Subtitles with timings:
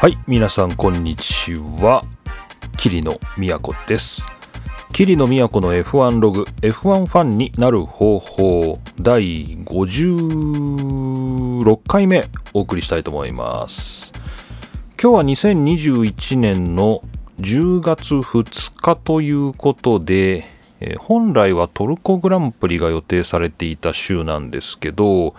[0.00, 2.02] はい皆さんこんにちは。
[2.76, 4.24] 桐野都です。
[4.92, 14.12] 桐野都の F1 ログ F1 ファンになる方法第56回目お送りしたいと思います。
[15.02, 17.02] 今日は2021年の
[17.38, 20.44] 10月2日ということで、
[21.00, 25.34] 本来はトルコグランプリが予定されていた週なんですけど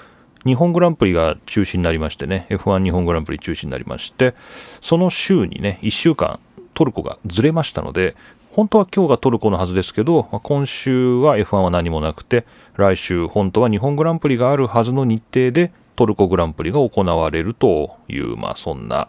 [0.46, 4.36] 日本グランプリが中止になりましてね F1 日本グランプリ中止になりまして
[4.82, 6.40] その週にね1週間
[6.74, 8.16] トルコがずれましたので
[8.52, 19.08] 本当は今日がトルコのはずですけど、今週は F1 は何もなくて来週本当は日本グランプリがあるはずの日程でトルコグランプリが行われるというまあそんな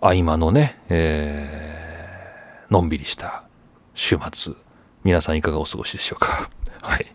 [0.00, 3.44] 合間のね、えーのんびりした
[3.94, 4.52] 週末。
[5.04, 6.50] 皆さんいかがお過ごしでしょうか？
[6.82, 7.06] はい。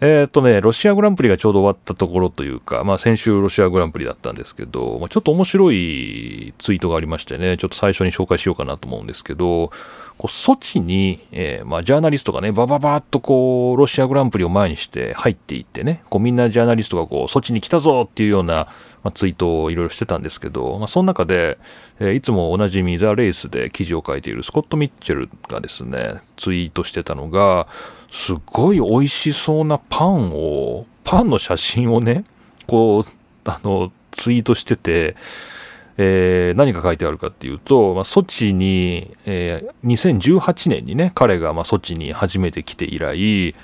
[0.00, 9.72] えーっとね、ロシアグランプリがちょうど終わったところというか、まあ先週ロシアグランプリだったんですけど、まあ、ちょっと面白いツイートがありましてね、ちょっと最初に紹介しようかなと思うんですけど、
[10.16, 18.68] こうソチに、えーまあジャーナリストがね、バババーっとこう、ロシアグランプリを前にして入っていってね、こうみんなジャーナリストがこう、ソチに来たぞっていうような、
[19.02, 21.58] まあ、ツイートをいろいろしてたんですけど、まあ、その中で、
[21.98, 27.66] えーいつもおなじみザ・レースで記事を書いているスコット・ミッチェルがですね、ツイートしてたのが、
[28.10, 32.24] すっごい美味しそうなパンを、パンの写真をね、
[32.66, 33.04] こう、
[33.44, 35.16] あの、ツイートしてて、
[36.00, 43.54] えー何が書いてあるかっていうと、まあ、ソチに、えー2018年にね、彼がまあソチに初めて来て以来、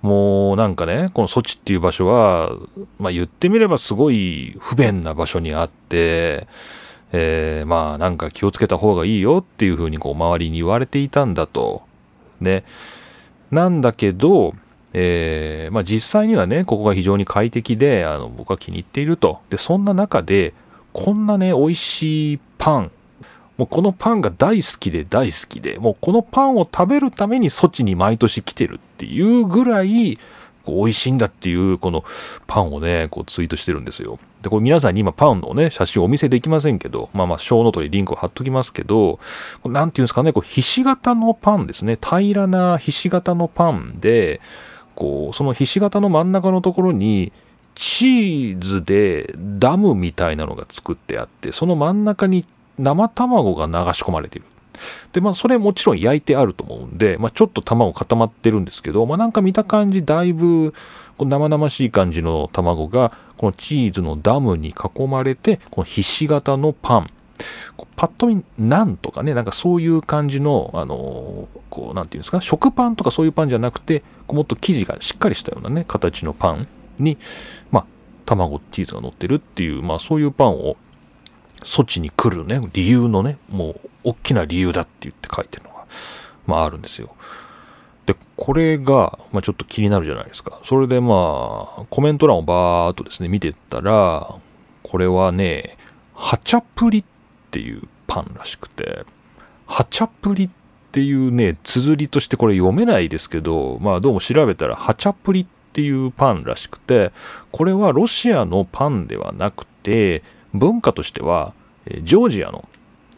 [0.00, 2.52] もうなんかね、このソチっていう場所は、
[2.98, 6.48] まあ言ってみればすごい不便な場所にあって、
[7.12, 11.82] えーまあなんか気をつけた方がいいよっていうふうにこう周りに言われていたんだと。
[12.40, 12.64] ね。
[13.52, 14.54] なんだけど、
[14.94, 19.40] えーまあ実際にはね、ここが非常に快適で、あの僕は気に入っていると。
[19.50, 20.54] で、そんな中で、
[20.92, 22.90] こんなね、美味しいパン、
[23.58, 30.18] もうこのパンが大好きで大好きで、もうこのパンを食べるためにソチに毎年来てるっていうぐらい、
[30.64, 32.04] こう美味しいんだっていう、この
[32.46, 34.18] パンをね、こうツイートしてるんですよ。
[34.42, 39.18] で、これ皆さんに今パンのね、写真をお見せできませんけど、まあまあ、ショーノートにリンクを貼っときますけど、
[39.62, 41.98] これなんていうんですかね、こう、ひし形のパンですね。
[42.00, 44.40] 平らなひし形のパンで、
[44.94, 47.32] こう、そのひし形の真ん中のところに、
[47.74, 52.44] チーズでダムみたいなのが作ってあって、その真ん中に
[52.78, 54.46] 生卵が流し込まれている。
[55.12, 60.74] で、まあ、それもちろん焼いてあると思うんで、まあ、ちょっと卵固まってるんですけど、まあ、なんか見た感じ、だいぶ、
[61.18, 67.10] 生々しい感じの卵が、このチーズのダムに囲まれて、このひし形のパン。
[67.96, 77.16] パッと見、なんとかね、なんかそういう感じの、あのーこう、なんていうんですか、食パンとかそういうパンじゃなくて、もっと生地がしっかりしたようなね、形のパンに、
[77.70, 77.86] まあ、
[78.26, 80.76] 卵、チーズが乗ってるっていう、まあ、そういうパンを、
[81.64, 85.86] ソチに来るね、理由のね、もう、大きな理由だって言って書いてるのが、
[86.46, 87.14] まあ、あるんですよ。
[88.06, 90.58] で、これが、まあ、ちょっと気になるじゃないですか。
[90.64, 91.14] それでま
[91.78, 94.34] あ、コメント欄をバーっとですね、見てったら、
[94.82, 95.76] これはね、
[96.14, 97.04] ハチャプリっ
[97.50, 99.04] ていうパンらしくて、
[99.66, 100.50] ハチャプリっ
[100.90, 107.12] ていうね、綴りとしてこれ読めないですけど、まあどうも調べたら、ハチャプリっていうパンらしくて、
[107.50, 110.22] これはロシアのパンではなくて、
[110.54, 111.54] 文化としては、
[112.02, 112.68] ジョージアの、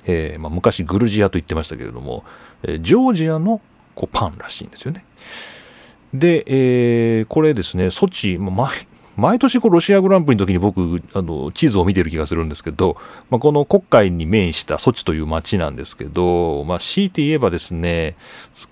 [0.06, 2.24] えーまあ、昔グルジアと言ってましたけれども、
[2.62, 3.60] ジョージアの
[3.94, 5.04] こうパンらしいんですよね。
[6.12, 8.68] で、えーこれですね、ソチ、毎
[9.16, 12.96] 毎年こうロシアグランプリの時に僕あの地図を見てる気がするんですけど、
[13.30, 18.16] まあ、この黒海に面したソチという町なんですけど、まあ、強いて言えばですね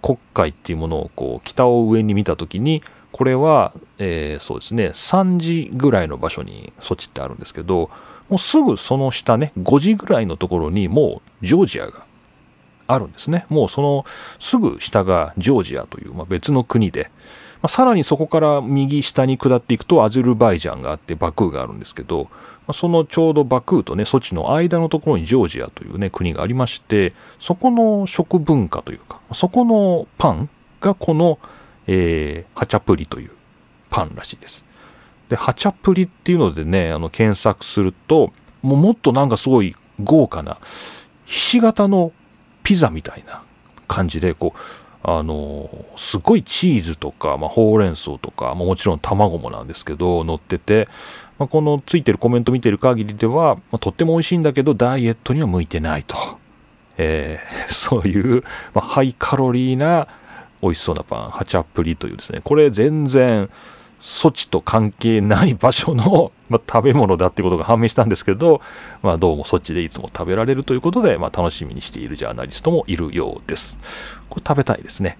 [0.01, 7.91] 黒海っていうものをこう北を上に見た時にこれは、えーそうですね3時ぐらいの場所にソチってあるんですけど
[8.33, 12.07] もうすぐその下ね5時ぐらいのところにもうジョージアが
[12.87, 13.45] あるんですね。
[13.51, 14.07] もうその
[14.39, 17.11] すぐ下がジョージアという、まあ、別の国で、
[17.61, 22.31] まあ、さらにそこから右下に下っていくとアゼルバイジャンがあってバクーがあるんですけど、ま
[22.69, 30.49] あ、そのちょうどバクーとね、ソチの間のところにジョージアというね、国がありまして、そこの食文化というか、そこのパン
[30.81, 31.39] がこの、
[31.87, 33.31] えーハチャプリという
[33.91, 34.65] パンらしいです。
[35.33, 39.75] で、ハチャプリっていうのでね、あの検索すると、もうもっとなんかすごい
[40.05, 40.59] 豪華な、
[41.25, 42.13] ひし形の
[42.63, 43.43] ピザみたいな
[43.89, 44.59] 感じで、こう、
[45.05, 50.87] あのすごいチーズとか、まあ、ほうれん草とか、まあ、もちろん卵もなんですけど乗ってて、
[51.41, 56.15] まあ、このついてるコメント見てる限りでは、ま、とっても美味しいんだけどダイエットには向いてないと、
[56.99, 58.45] えー そういう、
[58.75, 60.07] ま、ハイカロリーな
[60.61, 63.51] 美味しそうなパンハチャプリというですねこれ全然
[64.03, 68.61] 措置と関係ない場所の、 まあ、食べ物だってことが判明したんですけど、
[69.03, 73.79] まあ、どうもそっちでいつも食べられるということで、まあ、楽しみにしているジャーナリストもいるようです。
[74.29, 75.19] これ食べたいですね。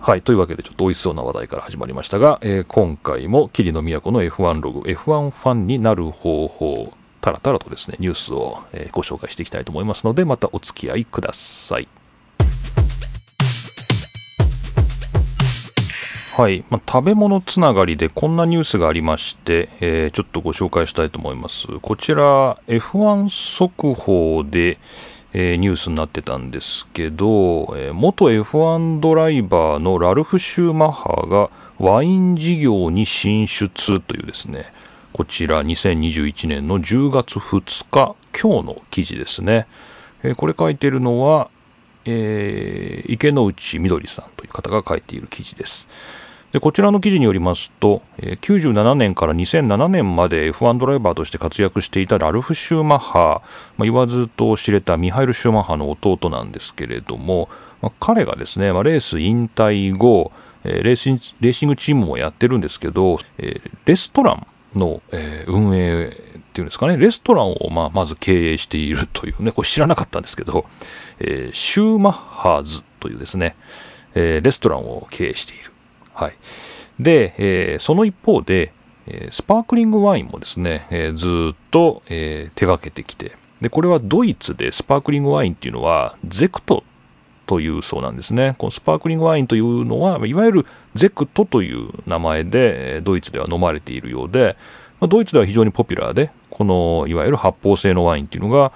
[0.00, 0.22] はい。
[0.22, 11.86] というわけで、ちょっと美味しそうな話題から始まりましたが、えー、今回も霧の都の F1 ログ、F1 ファンになる方法、たらたらとですね、ニュースを、え、ご紹介していきたいと思いますので、またお付き合いください。
[16.34, 21.66] はい、まあ、食べ物つながりでこんなニュースがありまして、えー、ちょっとご紹介したいと思います。
[21.82, 24.78] こちら F1 速報で、
[25.34, 34.64] えー、ニュースになってたんですけど、えー、元 F1 ドライバーのラルフ・シューマッハがワイン事業に進出というですね、
[35.12, 39.66] こちら2021年の10月2日、今日の記事ですね。
[40.22, 41.50] えー、これ書いてるのは、
[42.06, 46.21] えー、池内みどりさんという方が書いている記事です。
[46.52, 53.42] でこちらの記事によりますと、97年から2007年まで F1 ドライバーとして活躍していたラルフ・シューマッハ、
[53.78, 57.48] まあ、言わずと知れたミハイル・シューマッハの弟なんですけれども、
[57.80, 60.30] まあ、彼がですね、まあ、レース引退後、
[60.64, 63.18] レーシンレーシングチームもやってるんですけど、
[63.86, 65.00] レストランの、
[65.46, 66.10] 運営っ
[66.52, 70.66] ていうんですかね、レストランをまあまず経営しているというね、これ知らなかったんですけど、
[71.18, 73.56] え、シューマッハーズというですね、
[74.14, 75.71] え、レストランを経営している。
[76.14, 76.34] はい。
[77.00, 78.72] で、えー、その一方で、
[79.06, 86.84] えスパークリングワインもですね、えー、ずっと、え、手がけてきて、で、これはドイツでスパークリングワインっていうのは、ゼクト
[87.46, 88.54] というそうなんですね。
[88.58, 94.56] このスパークリングワインというのは、いわゆるゼクトという名前で、ドイツでは飲まれているようで、
[95.00, 98.72] ドイツでは非常にポピュラーで、このいわゆる発泡性のワインっていうのが、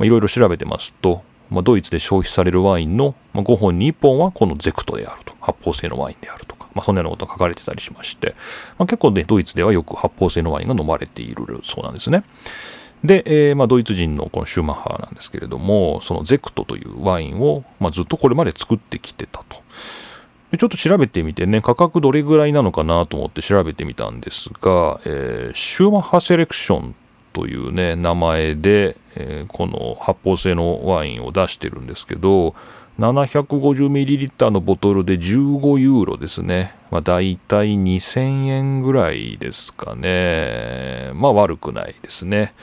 [0.00, 5.34] いろいろ調べてますと、ま、ドイツで消費されるワインの5本に1本はこのゼクトであると。
[5.40, 6.57] 発泡性のワインであると。
[6.78, 8.36] まあ、そんなようなことが書かれてたりしまして、
[8.78, 12.22] まあ、結構ね、ドイツではよく発泡性のワインが飲まれているそうなんですね。
[13.02, 19.62] で、えー、まあ、ドイツ人のこのシューマッハなんですけれども、そのゼクトというワインを、まあ、ずっとこれまで作ってきてたと。
[20.50, 26.94] でちょっと調べてみてね、価格どれぐらいなのかなと思って調べてみたんですが、えー、シューマッハセレクション
[27.32, 32.54] というね、名前で、えー、この発泡性のワインを出してるんですけど、
[32.98, 36.74] 750ml のボトルで15ユーロですね。
[36.90, 41.12] まあ、大体2000円ぐらいですかね。
[41.14, 42.54] まあ悪くないですね。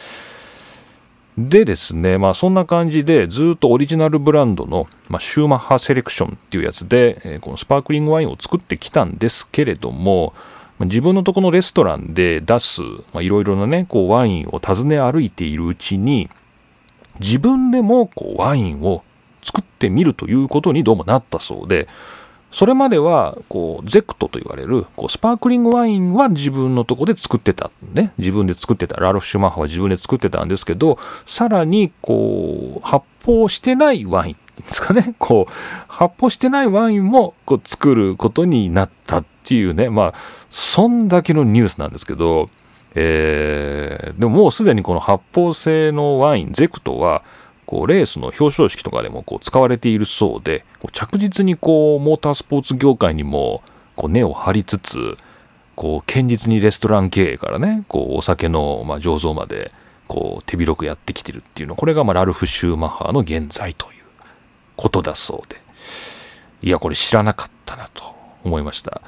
[1.37, 10.33] でですね、まあそんな感じでずっとオリジナルブランドの、まあ、シューマッハセレクションっていうやつで、このスパークリングワインを作ってきたんですけれども、
[10.79, 12.81] 自分のとこのレストランで出す
[13.15, 16.29] いろいろなね、こうワインを訪ね歩いているうちに、
[17.21, 19.03] 自分でもこうワインを
[19.45, 21.87] 作ってみるということにどうもなったそうで、
[22.55, 27.69] それまでは、こう、ゼクトと言われる、こう、スパークリングワインは自分のとこで作ってた。
[27.93, 28.13] ね。
[28.17, 28.95] 自分で作ってた。
[28.95, 35.15] ラルフ・シュマッハは自分で作ってたんですけど、さらに、こう、発泡してないワインですかね。
[35.19, 35.51] こう、
[35.89, 39.89] 発泡してないワインも、こう、作ることになったっていうね。
[39.89, 40.13] まあ、
[40.49, 42.49] そんだけのニュースなんですけど、
[42.95, 47.21] えー、でももうすでにこの発泡性のワイン、ゼクトは、
[47.65, 53.63] こうレースの表彰式とかでもこう使われているそうで着実にこうモータースポーツ業界にも
[53.95, 55.17] こう根を張りつつ
[55.75, 59.71] こう堅実にレストラン経営からねこうお酒のま醸造まで
[60.07, 64.03] こう手広くやってきてるっていうのこれがまラルフ・シューマッハの現在という
[64.75, 65.57] ことだそうで
[66.61, 69.01] いやこれ知らなかったなと思いました。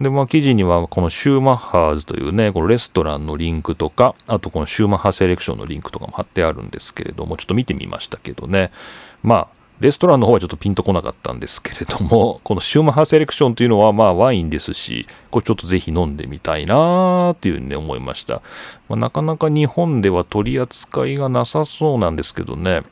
[0.00, 8.70] で、まあ、記事には、このシューマッハーズというね、このレストランのリンクとか、あとこのシューマッハセレクションのリンクとかも貼ってあるんですけれども、ちょっと見てみましたけどね。
[9.22, 9.48] まあ、
[9.80, 18.42] レストランの方はちょっとピンとこなかったんですけれども、 このシューマッハセレクションというのはまあワインですし、これちょっとぜひ飲んでみたいなーっていうふうに、ね、思いました。
[18.88, 22.82] まあ、なかなか日本では取り扱いがなさそうなんですけどね。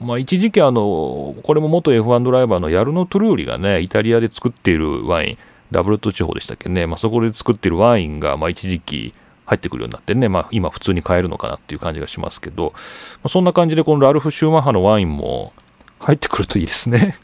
[0.00, 5.38] まあ一時期あの、これも元 F1 ドライバーのヤルノ・トゥルーリがね、イタリアで作っているワイン、
[5.70, 9.14] ダブルト地方でしたっけね、まあ、そこで作ってるワインが、まあ、一時期
[9.46, 12.80] 入ってくるようになってね、まあ、今普通に買えるのかなっていう感じがしますけど、ま
[13.24, 15.52] あ、そんな感じでこのラルフ・シューマッハのワインも
[16.00, 17.16] 入ってくるといいですね。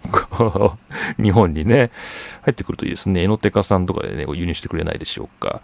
[1.23, 1.91] 日本にね、
[2.43, 3.23] 入ってくるといいですね。
[3.23, 5.63] エノテカさんとかでね、輸入してくれないでしょうか。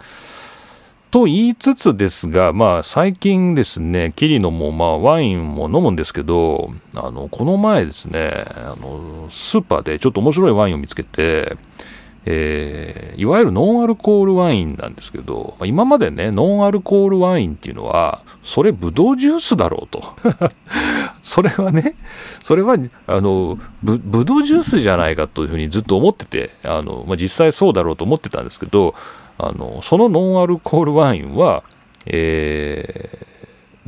[1.11, 11.57] と言いつつですが、まあ最近ですね、キリノもまあワインも飲むんですけど、あの、この前ですね、あの、スーパーでちょっと面白いワインを見つけて、
[12.27, 20.03] えー、いわゆるノンアルコールワインなんですけど、今までね、ノンアルコールワインっていうのは、それブドウジュースだろうと。
[21.23, 21.97] それはね、
[22.43, 28.95] それは、あの、ブドウジュースじゃないかというふうにずっと思ってて、あの、まあ、実際そうだろうと思ってたんですけど、
[29.39, 31.62] あの、そのノンアルコールワインは、
[32.07, 33.27] え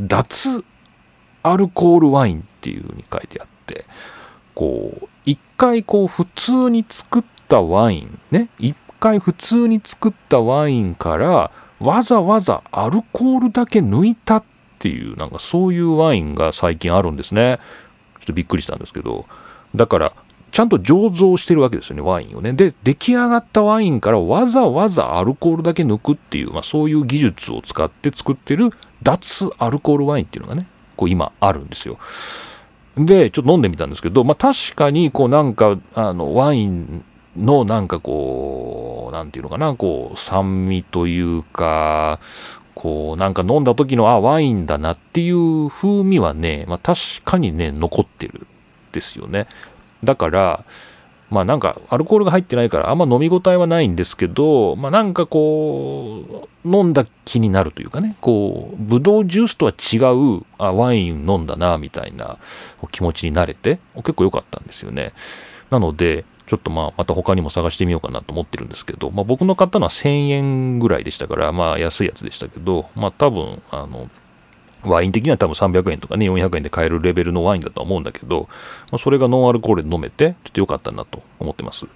[0.01, 0.65] ー、脱
[1.43, 3.85] アルコールワインっていう風に書いてあって、
[4.55, 14.45] こう、一回こう普通に作ってたワイン、ね、一回普通に作ったワインから、わざわざアルコールだけ抜いたっ
[14.79, 17.59] ていう、なんかそういうワインが最近あるんですね。
[18.21, 19.27] ちょっとびっくりしたんですけど。
[19.75, 20.13] だから、
[20.51, 22.55] ちゃんと醸造してるわけですよね、ワインをね。
[22.55, 28.71] で、出来上がったワインからわざわざアルコールだけ抜くっていう、まあそういう技術を使って作ってる
[29.03, 30.67] 脱アルコールワインっていうのがね、
[30.97, 31.99] こう今あるんですよ。
[32.97, 37.05] で、ちょっと飲んでみたんですけど、まあ確かにこうなんか、あの、ワイン
[37.37, 42.21] のなんかこう、なんていうのかな、こう、酸味というか、
[42.75, 48.47] こう、なんか飲んだ時の、あ、ワインだなっていう風味はね、まあ確かにね、残ってる
[48.93, 49.47] ですよね。
[50.05, 50.65] だから、
[51.31, 62.37] まあなんかアルコールが入ってないからあんま飲み応えはないんですけど、まあなんかこう、飲んだ気になるというかね、こう、ブドウジュースとは違う、あ、ワイン飲んだな、みたいな
[62.91, 65.13] 気持ちになれて、結構良かったんですよね。
[65.71, 74.11] なので、ちょっとまあまた他にも探してみようかなと思ってるんですけど、まあ僕の買ったのは1000円ぐらいでしたから、まあ安いやつでしたけど、まあ多分、あの、
[74.85, 78.51] ワイン的には多分300円とかね、400円で買えるレベルのワインだとは思うんだけど、
[78.91, 81.87] まあ、それがノンアルコールで飲めて、ちょっと良かったなと思ってます。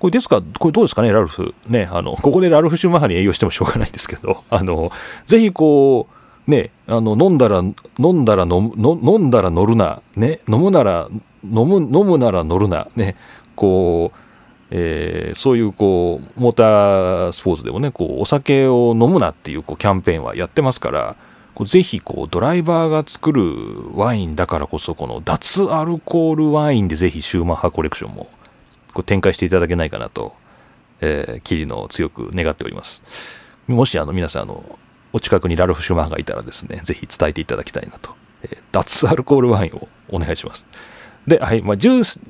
[0.00, 1.54] これですか、これどうですかね、ラルフ。
[1.68, 4.90] ね、あの、ここでラルフ・シュマハに営業してもしょうがないんですけど、 あの、
[5.26, 7.74] ぜひこう、ね、あの、飲んだら、飲
[8.20, 11.08] んだら飲む、飲んだら乗るな、ね、飲むなら、
[11.44, 13.16] 飲む、飲むなら乗るな、ね、
[13.62, 14.18] こう、
[14.72, 21.14] えー、そういうこうモータースポーツでもねこうお酒を飲むなっていうこうキャンペーンはやってますから
[21.54, 23.44] こうぜひこうドライバーが作る
[23.94, 28.28] ワインだからこそこの脱アルコールワインでぜひシューマッハコレクションも
[28.94, 30.34] こう展開していただけないかなと、
[31.00, 33.04] えー、キリの強く願っております。
[33.68, 34.78] もしあの皆さんあの
[35.12, 40.66] お近くにラルフ・シューマッハがいたらですねぜひ伝えていただきたいなと、えー、脱アルコールワインをお願いします。
[41.26, 42.20] ではいまあジュース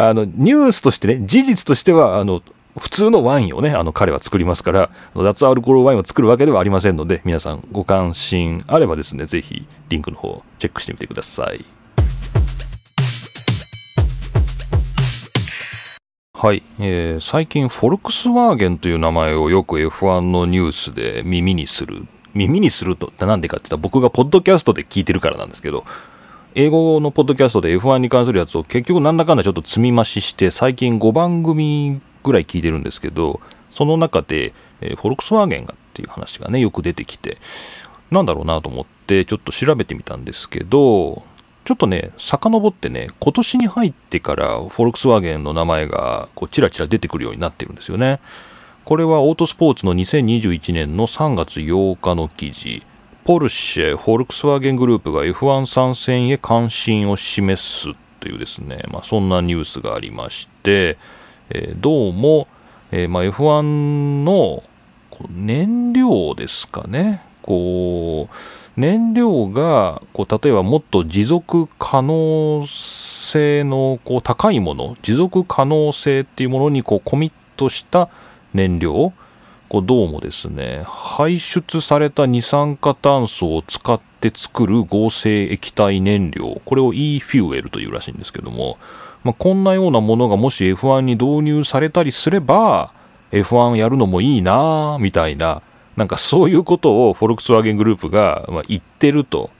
[0.00, 2.40] あのニュースとしてね事実としてはあの
[2.78, 11.64] 普通のワインをね、あの彼は作りますから、脱アルコールワインを作るわけではありませんので、皆さんご関心あればですね、ぜひリンクの方チェックしてみてください。
[16.32, 22.06] はい、えー、最近フォルクスワーゲンという名前をよく F1 のニュースで耳にする。
[22.32, 25.84] 耳にすると、なんでかって言ったら僕がポッドキャストで聞いてるからなんですけど、
[26.54, 33.40] 英語のポッドキャストで F1 に関するやつを結局なんだかんだちょっと積み増しして最近5番組ぐらい聞いてるんですけど、
[33.70, 37.38] その中で、えー、フォルクスワーゲンがっていう話がね、よく出てきて、
[38.10, 41.22] なんだろうなと思ってちょっと調べてみたんですけど、
[41.64, 48.20] ちょっとね、遡ってね、今年に入ってからフォルクスワーゲンの名前がこうチラチラ出てくるようになってるんですよね。
[48.84, 52.82] これはオートスポーツの2021年の3月8日の記事、
[53.30, 60.98] ポルシェ、フォルクスワーゲングループが F1 参戦へ関心を示すというですね、まあ、そんなニュースがありまして、
[61.48, 62.48] えー、どうも、
[62.90, 64.64] えー、まあ、F1 の
[65.30, 67.22] 燃料ですかね。
[67.42, 78.08] こう、燃料が、こう、例えばもっと持続可能性のこう高いもの、持続可能性っていうものにこうコミットした
[78.54, 79.12] 燃料、
[79.70, 88.78] こうどうもですね、排出された二酸化炭素を使って作る合成液体燃料、これを e フューエルというらしいんですけども、
[89.22, 92.92] まあ、こんなようなものがもし F1 に導入されたりすれば
[93.30, 95.62] F1 やるのもいいなみたいな
[95.96, 99.50] なんかそういうことをフォルクスワーゲングループが言ってると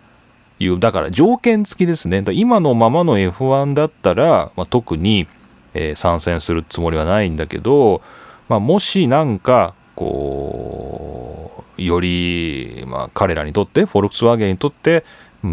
[0.58, 2.24] いうだから条件付きですね。
[2.32, 5.28] 今のままの F1 だったら、まあ、特に、
[5.74, 8.02] えー、参戦するつもりはないんだけど、
[8.48, 15.04] まあ、もしなんかこうより、まあ、彼らにとってフォルクスワーゲンにとって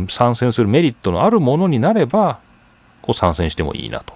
[0.10, 2.40] 参戦するメリットのあるものになれば
[3.02, 4.14] こう参戦してもいいなと。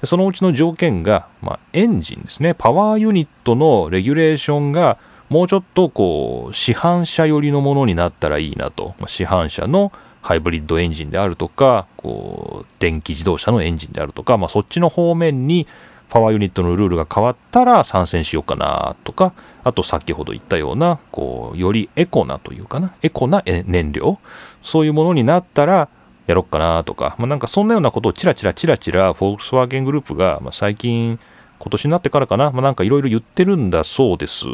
[0.00, 2.54] でそのうちの条件が、まあ、エンジンですね。
[2.54, 8.94] パワーユニットのレギュレーションがもうちょっとこう市販車寄りのものになったらいいなと。
[8.98, 15.66] まあ、市販車のハイブリッドエンジンであるとか、こう電気自動車のエンジンであるとか、まあ、そっちの方面に
[16.08, 19.32] パワーユニットのルールが変わったら参戦しようかなとか、
[19.64, 24.18] あと先ほど言ったような、こう、よりエコなというかな、エコな燃料、
[24.62, 25.88] そういうものになったら、
[26.26, 31.18] やろっかなとか、まあ、なんかそんなようなことをチラチラチラチラフォルクスワーゲングループが、まあ、最近
[31.58, 34.46] 今年になってからかな、まあ、なんかいろいろ言ってるんだそうです。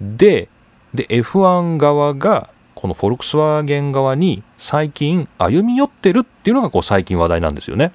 [0.00, 0.48] で、
[0.94, 7.92] で F1 側がこのフォルクスワーゲン側に最近歩み寄ってるっていうのがこう最近話題なんですよね。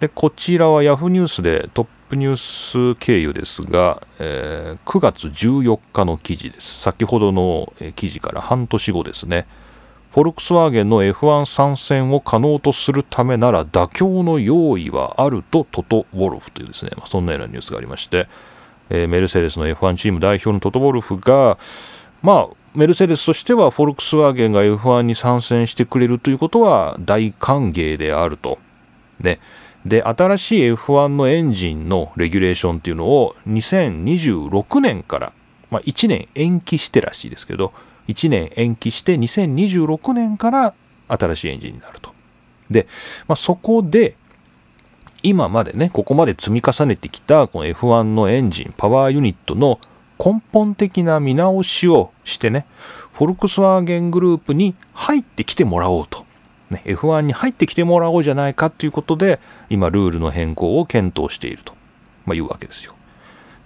[0.00, 6.82] で、こちらは Yahoo ニュースでトップニュース経由ですが、えー、9月14日の記事です。
[6.82, 9.48] 先ほどの記事から半年後ですね。
[10.12, 18.28] フォルクスワーゲンの F1 参戦を可能とするためなら妥協の用意はあるとトト・ウォルフというですね、まあ、そんなようなニュースがありまして、
[18.90, 21.58] えー、メルセデスの F1 チーム代表のトト・ウォルフが、
[22.22, 28.60] まあ、メルセデスとしてはフォルクスワーゲンが F1 に参戦してくれるということは大歓迎であると。
[29.18, 29.40] ね。
[29.84, 35.32] で、新しい F1 のエンジンのレギュレーションっていうのを2026年から、
[35.70, 37.72] まあ、1年延期してらしいですけど、
[38.08, 40.74] 1年延期して2026年から
[41.08, 42.14] 新しいエンジンになると。
[42.70, 42.86] で、
[43.28, 44.16] まあ、そこで、
[45.22, 49.80] 今までね、ここまで積み重ねてきたこの F1 のエンジン、パワーユニットの
[50.18, 52.66] 根本的な見直しをしてね、
[53.12, 56.24] フォルクスワーゲングループに入ってきてもらおうと。
[56.74, 59.40] ね、F1 に入ってきてもらおうじゃないかということで、
[59.70, 61.72] 今、ルールの変更を検討していると、
[62.26, 62.94] まあ、いうわけですよ。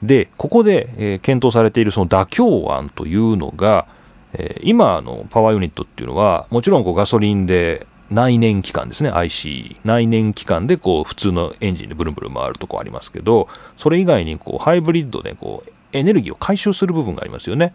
[0.03, 3.87] で、ここで、えー、検討されているその妥協案というのが、
[4.35, 9.77] えー、今のパワーユニットっていうのは、もちろんこうガソリンで内燃機関ですね、IC。
[9.85, 17.75] 内燃機関でこう普通のエンジンでブルンブルン回るとこありますけど、それ以外にこうハイブリッドでこうエネルギーを回収する部分がありますよね。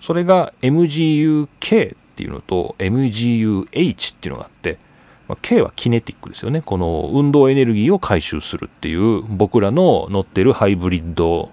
[0.00, 4.78] それが MGUK っていうのと MGUH っていうのがあって、
[5.26, 6.62] まあ、K はキネティックですよね。
[6.62, 11.50] この運動エネルギーを回収するっていう僕らの乗ってるハイブリッド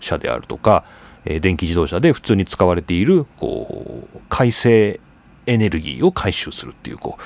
[0.00, 0.84] 車であるとか、
[1.24, 5.00] えー、電気自動車で普通に使われているこう回生
[5.46, 7.18] エネルギーを回収するっていうこ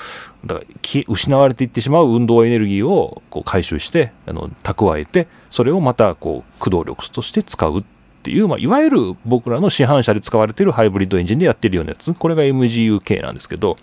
[0.43, 0.67] うだから
[1.07, 7.83] 失われていってしまう運動エネルギーをこう回収してあの蓄えてそれをまたこう駆動力として使うっ
[8.19, 13.77] っていう、まあ、いわゆる僕らの市販車で使われているハイブリッドエンジンでやってるようなやつ、これが MGUK なんですけど、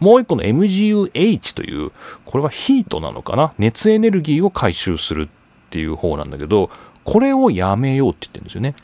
[0.00, 1.92] もう一個の MGUH という、
[2.24, 3.54] これはヒートなのかな？
[3.58, 5.28] 熱エネルギーを回収するっ
[5.70, 6.68] ていう方なんだけど、
[7.04, 8.74] これをやめようって言ってるんですよね。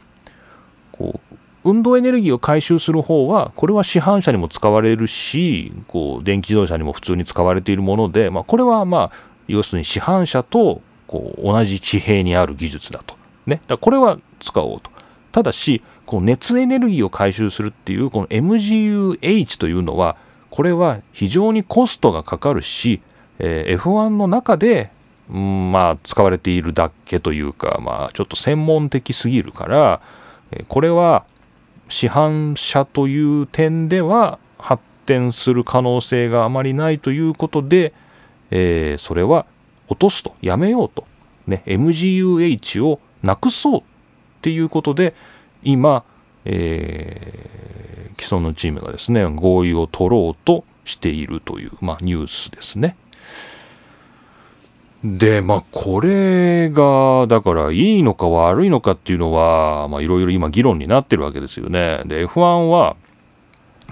[0.93, 9.13] こう運動エネルギーを回収する方は、これは市販車にも使われるし、こう電気自動車にも普通に使われているもので、まあ、これはまあ、
[9.49, 13.17] 要するに市販車とこう同じ地平にある技術だと。
[13.47, 13.61] ね。
[13.67, 14.92] だこれは使おうと。
[15.33, 20.17] ただし、この熱エネルギーを回収するっていう、この MGUH というのは、
[20.51, 23.01] これは非常にコストがかかるし、
[23.39, 24.91] えー、F1 の中で、
[25.31, 30.01] うん、まあ、使われているだけというか、まあ、ちょっと専門的すぎるから、
[30.69, 31.25] これは
[31.89, 37.95] 市販車という点では発展する可能性があまりないということで、
[38.51, 39.47] えー、それは
[39.89, 41.07] 落とすと、やめようと。
[41.47, 43.85] ね、MGUH をなくそうと
[44.43, 45.15] っていうことで、
[45.63, 46.03] 今、
[46.45, 52.97] えー、既存のチームがですね、合意を取ろうとしているという、まあ、ニュースですね。
[55.05, 62.03] で、まあ、これが、だから、いいのか悪いのかっていうのは、まあ、いろいろ今議論になってるわけですよね。
[62.07, 62.97] で、F1 は、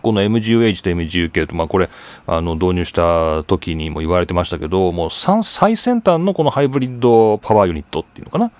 [0.02, 1.88] この MGUH と MGUK と、まあ、これ、
[2.26, 8.50] あの、導入した時にも言われてましたけど、もう最先端のこのハイブリッドパワーユニットっていうのかな。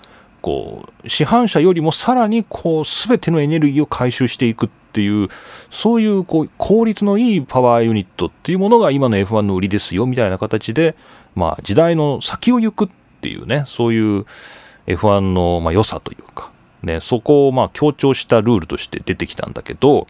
[0.41, 5.29] こう市販車よりもさらにこう全てのエネルギーを回収していくっていう
[5.69, 10.95] そういうこう効率のいいパワーユニットっていうものが今の F1 の売りですよみたいな形で、
[11.35, 12.89] まあ、時代の先を行くっ
[13.21, 14.25] ていうねそういう
[14.87, 16.51] F1 のまあ良さというか、
[16.83, 20.07] ね、そこをまあ強調したルールとして出てきたんだけど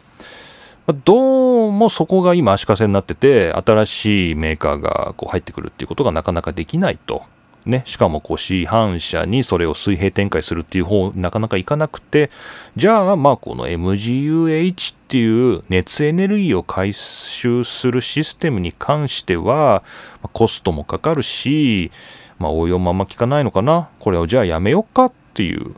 [1.05, 7.23] どうもそこが今足かせになってて新しいメーカーがこう入ってくるっていうことがなかなかできないと。
[7.65, 12.31] ね、しかもこう市販車にそれを水平展開するっていう方なかなかいかなくて
[12.75, 19.83] じゃあまあこの MGUH っていう熱エネルギーを回収するシステムに関しては
[20.33, 21.91] コストもかかるし、
[22.39, 25.75] まあ、応用もあんま効かないのかなこれをじゃあやめようかっていう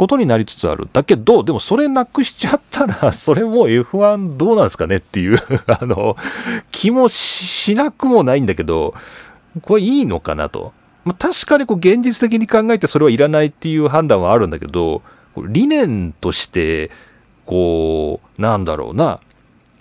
[0.00, 0.88] ことになりつつある。
[0.90, 5.36] だけど、でもそれなくしちゃったら、 それも F1 どうなんですかねっていう
[5.68, 6.16] あの、
[6.72, 8.94] 気もしなくもないんだけど、
[9.60, 10.72] これいいのかなと。
[11.04, 15.02] まあ、確かにこう現実的に考えてそれはいらないっていう判断はあるんだけど、
[15.48, 16.90] 理念として、
[17.46, 19.20] こう、なんだろうな、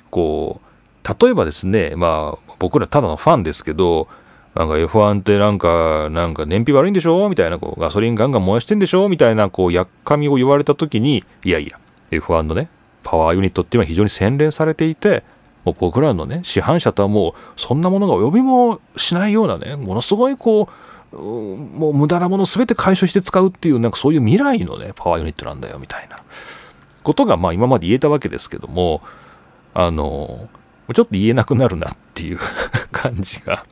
[0.10, 4.08] こう、例えばですね、まあ、僕らただのファンですけど、
[4.55, 7.29] なんか F1 ってなんか、なんか燃費悪いんでしょ？
[7.29, 9.08] みたいな、こう、ガソリンガンガン燃やしてんでしょ？
[9.08, 11.79] みたいな、こう、やっかみを言われたときに、いやいや、
[12.12, 12.69] F1 のね、
[13.03, 15.23] パワーユニットっていうのは非常に洗練されていて、
[15.63, 20.67] もう僕らのね、市販車とはもう、そんなものが及びもしないようなね、ものすごいこう、
[21.12, 26.22] もう無駄なもの全て回収して使うっていう、なんかそういう未来のね、パワーユニットなんだよみたいな
[27.04, 29.02] ことが、まあ今まで言えたわけですけども、
[29.74, 30.50] あの、
[30.93, 32.39] ちょっと言えなくなるなっていう
[32.91, 33.65] 感じが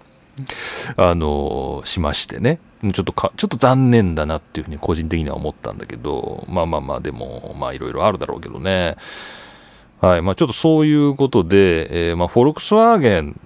[0.97, 2.59] あのしましてね。
[2.93, 8.95] ちょっとか、ちょっと残念だなっていうふうに個人的には思ったんだけど、まあまあまあ、でも、まあいろいろあるだろうけどね。
[9.99, 10.21] はい。
[10.21, 13.39] まあちょっとそういうことで、えー、まあフォルクスワーゲン、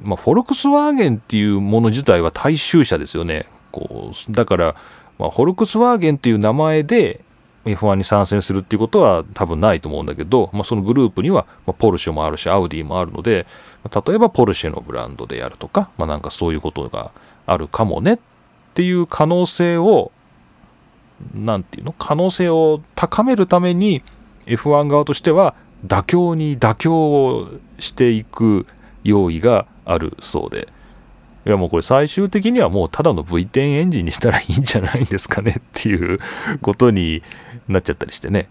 [0.00, 3.46] まあフォルクスワーゲンっていうもの自体は大衆車ですよね。
[3.70, 4.74] こう、だから、
[5.18, 7.20] まあ、フォルクスワーゲンっていう名前で
[7.64, 13.46] F1 に参戦するっていうことは多分ないと思うんだけど、まあ、そのグループには、ま、ポルシェもあるし、アウディもあるので、
[14.06, 17.10] 例えばポルシェのブランドでやるとか、まあ、なんかそういうことが
[17.46, 18.18] あるかもねっ
[18.74, 20.12] ていう可能性を、
[21.34, 21.94] なんていうの？
[21.98, 24.02] 可能性を高めるために
[24.46, 27.48] F1 側としては妥協に妥協を
[27.80, 28.66] していく
[29.02, 30.68] 用意があるそうで、
[31.46, 36.18] いやもうこれ最終的にはもうただの V10 エンジンにしたらいいんじゃないんですかねっていう
[36.60, 37.22] ことに
[37.68, 38.50] なっちゃったりしてね。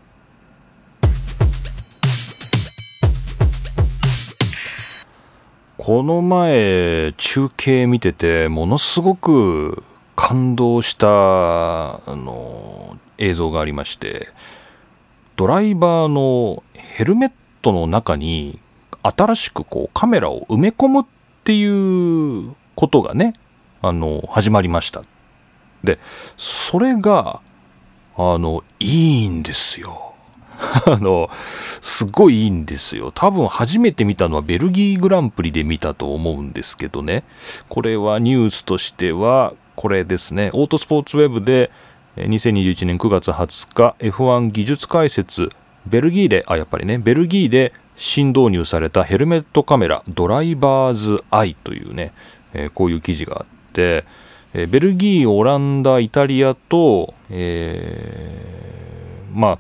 [5.78, 9.84] この前中継見ててものすごく
[10.18, 14.28] 感動したあの映像がありまして
[15.38, 18.60] ドライバーのヘルメットの中に
[19.04, 21.06] 新しくこうカメラを埋め込むっ
[21.48, 21.64] てい
[22.50, 23.32] うことがね、
[23.82, 25.04] あの、始まりました。
[25.82, 25.98] で、
[26.36, 27.40] それが、
[28.18, 30.14] あの、いいんですよ。
[30.86, 33.14] あの、すごいいいんですよ。
[33.14, 37.24] 多分初めて見たのはベルギーグランプリで見たと思うんですけどね。
[37.70, 40.50] これはニュースとしては、これですね。
[40.52, 41.72] オートスポーツウェブで
[42.18, 45.48] 2021年9月20日 F1 技術解説
[45.86, 52.14] ベルギーで、あ、やっぱりね、ベルギーで新導入されたヘルメットカメラドライバーズアイというね、
[52.54, 54.06] えー、こういう記事があって、
[54.54, 59.60] えー、ベルギー、オランダ、イタリアと、えー、まあ、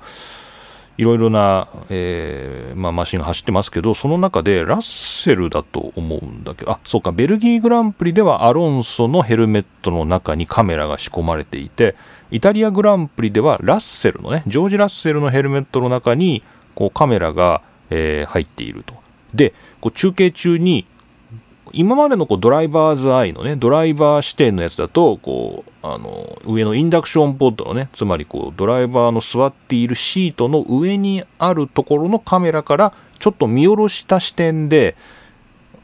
[0.98, 11.96] いろいろな、えーまあ、マシンが走ってますけど、その中でラッセルだと思うんだけど、あ、そうか、ベルギーグランプリではアロンソのヘルメットの中にカメラが仕込まれていて、
[12.32, 18.96] イタリアグランプリではラッセルのね、ジョージ・ラッセルのヘルメットの中にこうカメラが、えー、入っていると。
[19.34, 20.86] で、こう中継中に
[21.74, 34.96] 今までのこうドライバーズアイのね、ドライバー視点のやつだと、こう、あの、上のインダクションポッドのね、つまりこう、ドライバーの座っているシートの上にあるところのカメラから、ちょっと見下ろした視点で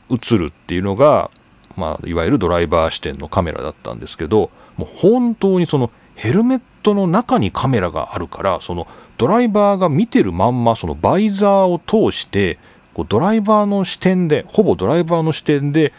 [0.10, 1.32] 映るっていうのが、
[1.76, 12.60] まあ、いわゆるドライバー視点のカメラだったんですけど、もう本当にそのヘルメットの中にカメラがあるから、そのドライバーが見てるまんま、そのバイザーを通して、
[12.94, 15.94] こうドライバーの視点でほぼドライバーの視点で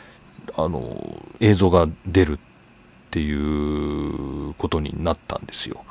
[0.57, 0.97] あの
[1.41, 2.39] 映像が出るっ
[3.11, 5.85] ていうことになったんですよ。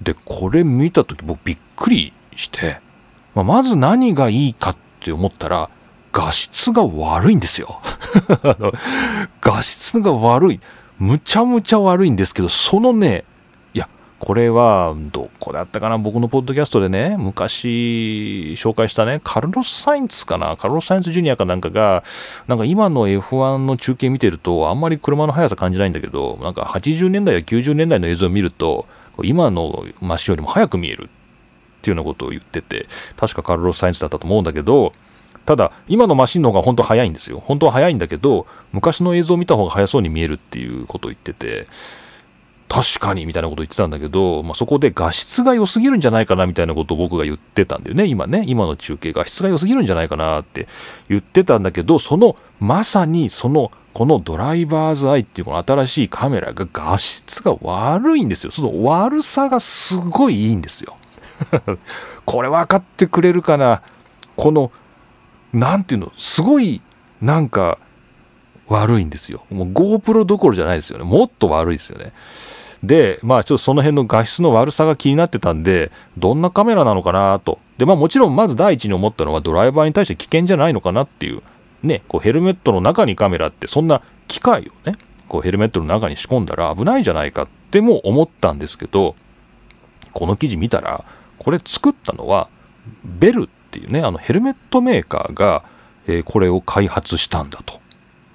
[0.00, 2.80] でこれ見た時僕びっくりして、
[3.34, 5.70] まあ、まず何がいいかって思ったら
[6.12, 7.80] 画質が悪いんですよ。
[9.40, 10.60] 画質が悪い。
[10.98, 13.24] むちゃむちゃ悪いんですけど、そのね、
[14.24, 15.98] これは、どこだったかな？
[15.98, 20.56] 僕のポッドキャストでね、昔紹介したね、カルロス・サインツかな？
[20.56, 22.04] カルロス・サインツ・ジュニアかなんかが、
[22.46, 28.86] なんか今の F1 の中継見てると、あんまり車の速さ感じないんだけど、なんか80年代や90年代の映像を見ると、
[29.24, 31.08] 今のマシンよりも速く見えるっ
[31.82, 34.92] ていうようなことを言ってて、確かカルロス・サインツだったと思うんだけど、
[35.46, 37.42] ただ、今のマシンの方が本当は速いんですよ。
[37.44, 41.66] 本当は速いんだけど、昔の映像を見た方が速そうに見えるっていうことを言ってて、
[42.72, 50.66] 確かにみたいなこと言ってたんだけど、まあ、そこで画質が良すぎるんじゃないかなみたいなことを僕が言ってたんだよね、今ね、今の中継画質が良すぎるんじゃないかなって
[51.06, 58.50] 言ってたんだけど、そのまさにそのこのドライバーズアイっていうこの新しいカメラが画質が悪いんですよ。
[58.50, 60.96] その悪さがすごいいいんですよ。
[62.24, 63.82] これ分かってくれるかな？
[64.34, 64.72] この、
[65.52, 66.80] なんていうの、すごい
[67.20, 67.76] なんか
[68.66, 69.44] 悪いんですよ。
[69.50, 71.04] もう GoPro どころじゃないですよね。
[71.04, 72.14] もっと悪いですよね。
[72.82, 77.58] で、まあちょっとその辺の画質の悪さが気になってたんで、どんなカメラなのかなと。
[77.78, 81.42] で、まあもちろんまず第一に思ったのはドライバーに対して危険じゃないのかなっていう。
[81.82, 84.96] ね、こうヘルメットの中にカメラってそんな機械をね、
[85.28, 89.16] こうヘルメットの中に仕込んだら危ないじゃないかっても思ったんですけど、
[90.12, 91.04] この記事見たら、
[91.38, 92.48] これ作ったのは
[93.04, 95.64] ベルっていうね、あのヘルメットメーカーが、
[96.06, 97.80] えー、これを開発したんだと。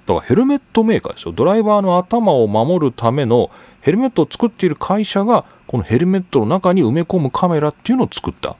[0.08, 1.32] だからヘルメットメーカーですよ。
[1.32, 3.50] ドライバーの頭を守るための
[3.82, 8.56] ヘルメットを作っている会社が、このヘルメットの中に埋め込むカメラっていうのを作った。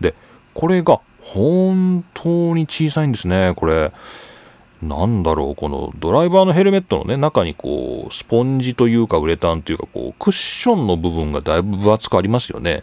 [0.00, 0.14] で、
[0.52, 3.92] これが本当に小さいんですね、これ。
[4.82, 12.82] なんだろう、このドライバーのヘルメットのね、中にこう、スポンジというかウレタンというか、こう、クッションの部分がだいぶ分厚くありますよね。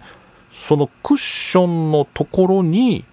[0.51, 3.03] そのクッションのところに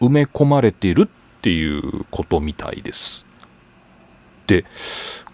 [0.00, 3.25] 埋め込まれているっていうことみたいです。
[4.46, 4.64] で、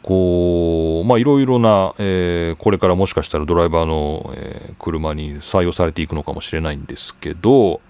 [0.03, 7.81] こうまあいろいろな、えー、これからもしかしたらドライバーの、えー、車に採用されていくのかもしれないんですけど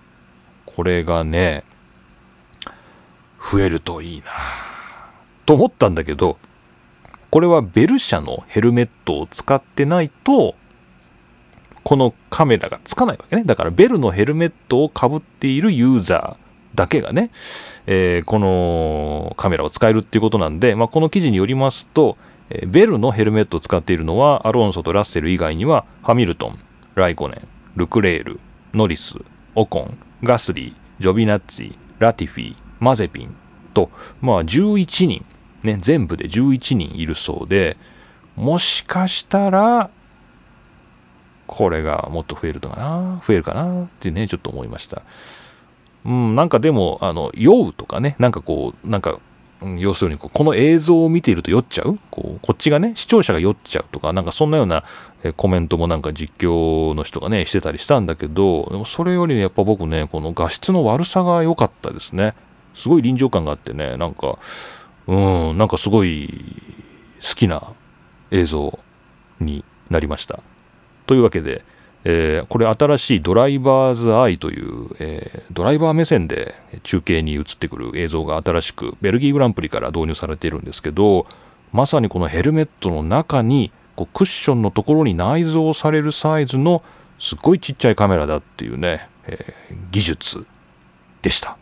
[0.67, 1.65] これがね
[3.41, 4.27] 増えるといいな
[5.47, 6.37] と思ったんだけど
[7.31, 10.55] これはベル社のヘルメットを使ってないと
[11.83, 13.43] このカメラがつかないわけね。
[13.45, 16.42] だからベルのヘルメットをかぶっているユーザー
[16.75, 17.31] だけがね、
[17.87, 22.17] えー、このカメラを使えるっていうことなんで、まあ、この記事によりますと、
[22.67, 26.59] ベルのヘルメットを使っているのはアロンソとラッセル以外にはハミルトン、
[26.95, 28.41] ライコネン、ルクレール、
[28.75, 29.17] ノリス、
[29.55, 33.35] オコン、ガスリー、ジョビナッツィ、ラティフィ、マゼピン
[33.73, 35.25] と、まあ11人、
[35.63, 37.77] ね、全部で11人いるそうで、
[38.37, 39.91] もしかしたら、
[41.47, 45.03] これがもっと増えるとかな、増えるかなってね、ちょっと思いました。
[46.05, 49.21] うん、なんかでも、あの、酔うとかね、なんかこう、なんか、
[49.79, 51.97] 要するにこの映像を見ていると酔っちゃう？
[52.11, 54.83] こうこっちがね視聴者が酔っちゃうとかなんかそんなような
[55.37, 62.35] コメントもなんか実況の人がねしてたりしたんだけどでもそれよりやっぱ僕ねこの画質の悪さが良かったですね。
[62.75, 64.37] すごい臨場感があってねなんか
[65.07, 65.17] う
[65.53, 66.29] んなんかすごい
[67.21, 67.63] 好きな
[68.33, 68.81] 映像
[69.39, 70.41] になりました。
[71.07, 71.65] というわけで
[72.05, 81.27] えー、これ新しいドライバーズアイという、えー、ドライバー目線で中継に映ってくる映像が新しくベルギーグランプリから導入されているんですけど
[81.73, 86.83] まさにこのヘルメットの中にこうクッションのところに内蔵されるサイズの
[87.19, 90.47] すっごいちっちゃいカメラだっていうね、えー、技術
[91.23, 91.57] でした。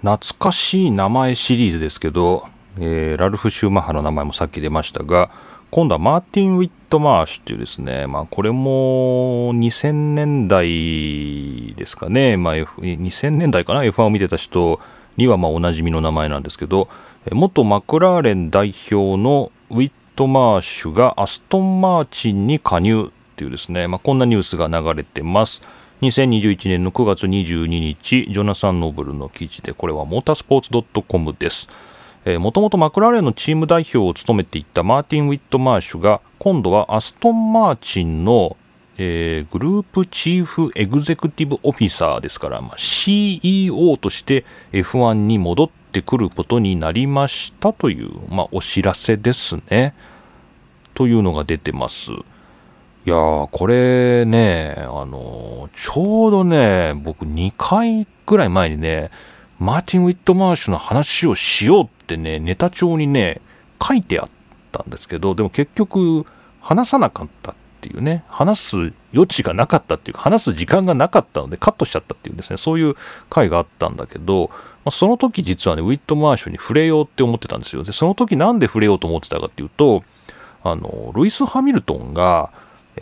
[0.00, 5.30] 懐かしい名前シリーズですけどえー、ラルフ・シューマッハの名前もさっき出ましたが、
[5.70, 14.80] 今度はマーティン・ウィットマーシュっていうですね、まあ、これも2000年代ですかね、まあ、F、2000年代かな、F1 を見てた人
[15.16, 16.88] にはまおなじみの名前なんですけど、
[17.30, 25.62] 元マクラーレン代表のウィットマーシュがアストン・マーチンに加入っていうですね、まあ、こんなニュースが流れてます。
[26.02, 31.68] 2021年の9月22日、ジョナサン・ノーブルの記事で、これはモータースポーツ .com です。
[32.24, 38.56] もともとマクラーレンのチーム代表を務めていたマーティン・ウィットマーシュが今度はアストン・マーチンの、
[38.96, 49.94] えー、グループチーフエグゼクティブオフィサーですから、まあ、CEO として F1 に戻ってくることになりましたという、まあ、お知らせですね。
[50.94, 52.12] というのが出てます。
[52.12, 59.10] いやー、これね、あのー、ちょうどね、僕2回ぐらい前にね、
[59.62, 63.40] マーティン・ウィットマーシュの話をしようってね、ネタ帳にね、
[63.80, 64.28] 書いてあっ
[64.72, 66.26] たんですけど、でも結局、
[66.60, 72.96] 話さなかったっていうね、話す余地がなかったっていうか、話す時間がなかったのでカットしちゃったっていうですね、そういう
[73.30, 74.50] 回があったんだけど、
[74.84, 77.84] まあ、その時実はね、ウィットマーシュに触れようって思ってたんですよ。
[77.84, 80.02] で、その時なんで触れようと思ってたかっていうと、
[80.64, 82.50] あの、ルイス・ハミルトンが、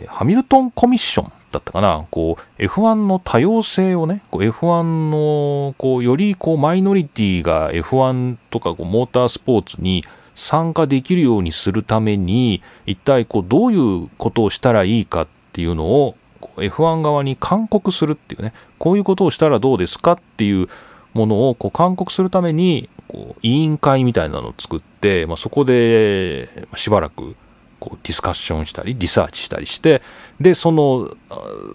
[0.07, 10.03] ハミルトンコミッションだったかな、こう F1 の多様性をね、F1 のこうよりこうマイノリティが F1 とかこうモータースポーツに
[10.35, 16.15] 参加できるようにするために一体こうどういうことをしたらいいかっていうのを
[16.57, 20.67] F1 側に勧告するっていうねこういうことをしたらどうですかっていう
[21.13, 27.35] ものをこう勧告するためにこう委員会みたいなのを作って、まあ、そこでしばらく
[27.81, 30.03] こうディスカッションしたりリサーチしたりして
[30.39, 31.11] でその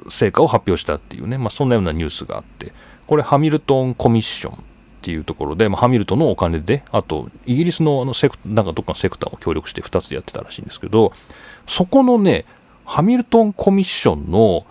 [0.08, 2.72] 成果を発表したっていうね、まあ、そんなようなニュースがあって
[3.08, 4.58] これハミルトンコミッションっ
[5.02, 11.12] ていうところで、まあ、ハミルトンのお金であとイギリスのあのセクなんかどっかのセクターも協力して2つやってたらしいんですけど
[11.66, 12.44] そこのね
[12.84, 14.64] ハミルトンコミッションの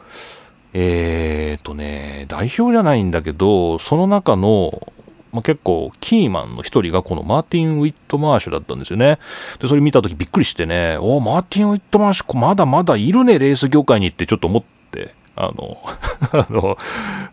[0.74, 4.93] えっ、とね代表じゃないんだけどその中の
[5.36, 9.19] まあ、結構キーマンの一人がこのマーティン・ウィットマーシュだったんですよね。
[9.60, 15.78] で、それ見た時びっくりしてね、おマーティン・ウィットマーシュ、まだまだいるね、レース業界にってちょっと思って、あの、
[16.32, 16.78] あの、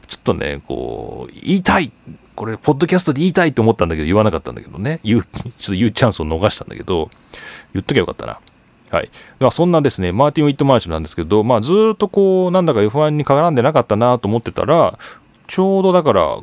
[0.08, 1.92] ちょっとね、こう、言いたい
[2.34, 7.10] これ、ポッドキャストで言いたいって思ったんだけど、言わなかったんだけどね、言う、 ちょっと言うチャンスを逃したんだけど、
[7.72, 8.40] 言っときゃよかったな。
[8.90, 9.10] はい。
[9.38, 14.98] では、そんなですね、マーティン・ウィットマーシュなんですけど、まあ、ずっとこう、なんだか F1 に絡んでなかったなと思ってたら、
[15.46, 16.38] ちょうどだから、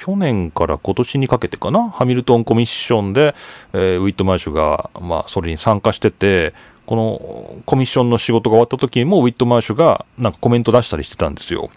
[0.00, 3.34] 去年から今年にかけてかな、ハミルトンコミッションで、
[3.74, 6.54] えー、ウィットマーシュが、まあ、それに参加してて、
[6.86, 11.68] このコミッションの仕事が終わった時も、ウィットマーシュがなんかコメント出したりしてたんですよ。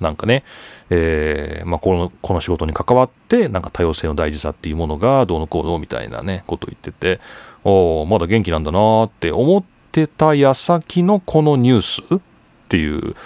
[0.00, 0.44] なんかね、
[0.90, 7.20] えー、まあ、この、この仕事に関わって、なんか多様性の大事さっていうものがどうのこうのみたいなね、ことを言ってて、
[7.64, 12.20] おおまだ元気なんだなって思ってた矢先のこのニュースっ
[12.68, 13.16] ていう、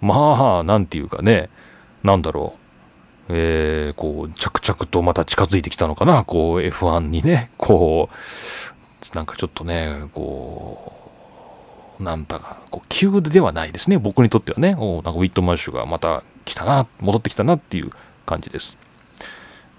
[0.00, 1.50] まあ、なんていうかね、
[2.02, 2.61] なんだろう、
[3.34, 10.92] えー、こう、着々とまた近づいてきたのかな、こう、F1 にね、こう、なんかちょっとね、こ
[11.98, 14.76] う、なんだか、こう、急ではないですね、僕にとってはね。
[14.78, 17.90] おなんかウィットマーシュがまた来たな、戻ってきたなっていう
[18.26, 18.76] 感じです。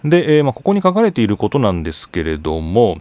[0.03, 2.99] で、えー、まあ、ここに書かれていることなんですけれども、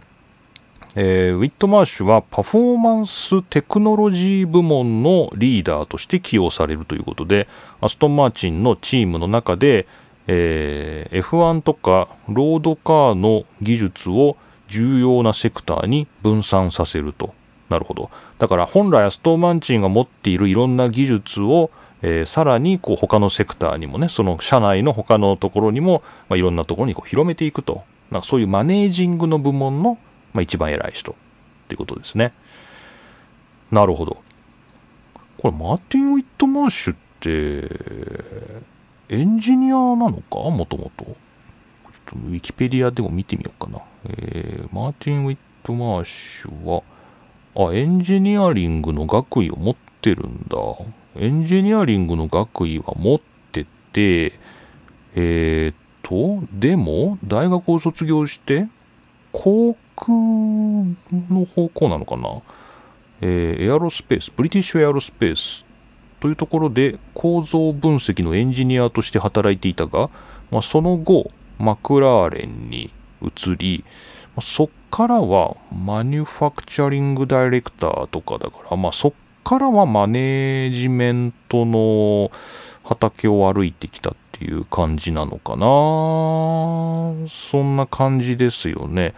[0.95, 7.47] えー、ウィットマーシュはパフォーマンステクノロジー部門のリーダーとして起用されるということで、
[7.81, 9.87] アストン・マーチンのチームの中で、
[10.27, 17.33] えー、F1 とかロードカーの技術を重要なセクターに分散させると。
[17.69, 18.09] なるほど。
[18.39, 27.83] だから本来アストン・マーチンが持っているいろんな技術を、えー、さらにこう他のセクターにもね、その社内の他のところにも、まあ、いろんなところにこう広めていくと。
[28.11, 29.97] なんかそういうマネージングの部門の
[30.33, 31.15] まあ、一番偉い人っ
[31.67, 32.33] ていうことですね。
[33.71, 34.21] なるほど。
[35.37, 38.63] これ、マーティン・ウィットマーシュって、
[39.13, 40.39] エンジニアなのか？
[40.49, 41.05] もともと。
[41.05, 41.15] ちょっ
[42.05, 43.79] とウィキペディアでも見てみようかな。
[44.05, 46.81] えー、マーティン・ウィットマーシュは、
[47.55, 50.57] あ、エンジニアリングの学位を持ってるんだ。
[51.15, 53.19] エンジニアリングの学位は持っ
[53.51, 54.33] てて、
[55.13, 58.67] えー、っと、でも、大学を卒業して、
[59.31, 60.11] 航空
[61.29, 62.41] の方向なのかな、
[63.21, 65.62] えー、エアロスペース、ブリティッシュエアロスペース
[66.23, 70.09] というところで構造分析のエンジニアとして働いていたが、
[70.51, 73.83] まあ、その後、マクラーレンに移り、
[74.33, 82.31] まあ、そっからはマニュファクチャリングダイレクターとかだから、まあ、そっからはマネージメントの
[82.85, 89.13] 畑を歩いてきたっていう感じなのかなそんな感じですよね。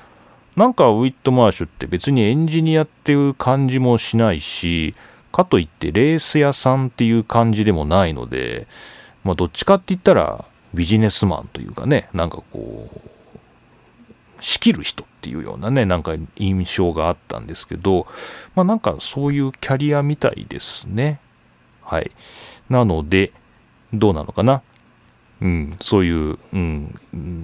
[0.56, 4.96] なんかウィットマーシュって別にエンジニアっていう感じもしないし、
[5.36, 8.68] かといってレース屋さんっていう感じでもないので、
[9.26, 13.00] まあどっちかって言ったらビジネスマンというかね、なんかこう、
[14.40, 18.08] 仕切る人っていうようなね、なんか印象があったんですけど、
[18.56, 21.20] まあなんかそういうキャリアみたいですね。
[21.82, 22.12] はい。
[22.70, 23.34] なので、
[23.94, 24.62] どうなのかな？
[25.42, 26.98] うん、そういう、うん、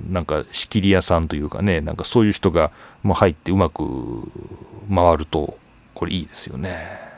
[0.10, 2.71] なんか仕切り屋さんというかね、なんかそういう人が
[3.04, 3.84] 入ってうまく
[4.89, 5.58] 回ると、
[5.93, 7.11] これいいですよね。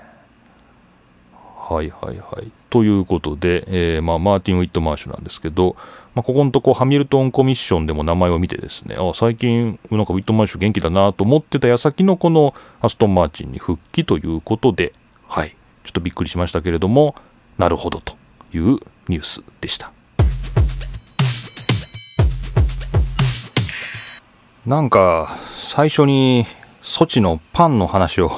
[1.73, 2.51] はいはいはい。
[2.69, 5.75] ということで、えー、まあ、マーティン・ウィットマーシュなんですけど、
[6.13, 14.93] まあ、ここのとこハミルトンコミッションでも名前を見てですね、あ最近なんかウィットマーシュ元気だなと思ってた矢先のこのアストン・マーチンに復帰ということで、
[15.27, 17.15] はい、ちょっとびっくりしましたけれども、
[17.57, 18.15] なるほどと
[18.53, 19.91] いうニュースでした。
[24.65, 26.45] なんか、最初に
[26.81, 28.31] ソチのパンの話を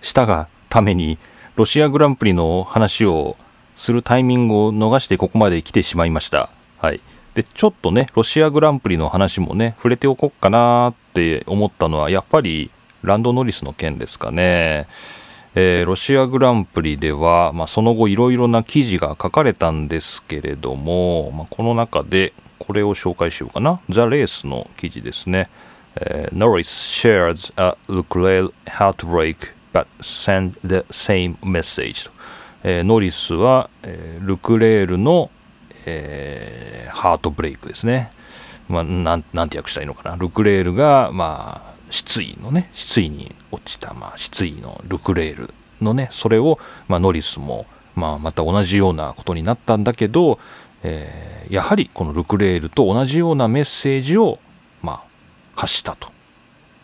[0.00, 1.18] したがために、
[1.56, 3.38] ロシアグランプリの話を
[3.74, 6.50] するタイミングを逃してここまで来てしまいました。
[6.76, 7.00] はい。
[7.32, 12.70] で、ちょっとね、ロシアグランプリの話もね、触れておこうかなって思ったのは、やっぱり
[13.02, 14.86] ランドノリスの件ですかね。
[15.54, 23.80] えー、ロシアグランプリでは、まあ、その後いろいろな記事が書かれたんですけれども、まあ、この中でこれを紹介しようかな。
[23.88, 25.48] ザ・レースの記事ですね。
[25.98, 32.10] Uh, Norris shares a Leclerc heartbreak but send the same message
[32.68, 35.30] えー、ノリスは、えー、ルクレールの、
[35.86, 38.10] えー、ハートブレイクですね。
[38.68, 40.16] まあ、なんなんて訳したらいいのかな。
[40.16, 46.58] ルクレールが、まあ、失意のね、失意に落ちた、まあ、失意のルクレールのね、それを、
[46.88, 50.40] まあ、ノリスも、まあ、また同じようなことになったんだけど、
[50.82, 54.40] えー、やはりこのルクレールと同じようなメッセージを、
[54.82, 55.04] まあ、
[55.54, 56.08] 発したと。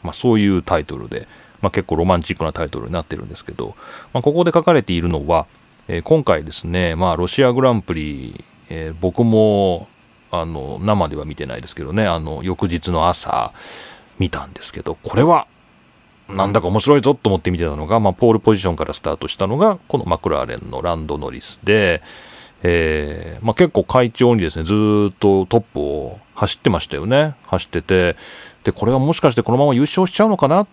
[0.04, 1.26] まあ、そういうタイトルで、
[1.62, 3.74] まあ、結構ロマンチックなタイトルになってるんですけど、
[4.12, 5.46] まあ、ここで書かれているのは、
[5.88, 9.88] えー、今回ですね、まあ、ロシアグランプリ、えー、僕も
[10.30, 13.52] あの生では見てないですけどね、あの翌日の朝
[14.18, 15.46] 見たんですけど、これは
[16.28, 22.02] なんだか面白いぞと思って見てたのが、まあ、ポールポジションからスタートしたのが、このマクラーレンのランドノリスで、
[22.62, 27.34] えー、まあ、結構快調にですね、ずっとトップを走ってましたよね。
[27.46, 28.16] 走ってて、
[28.64, 30.68] で、これはもしかしてこのまま優勝しちゃうのかなっ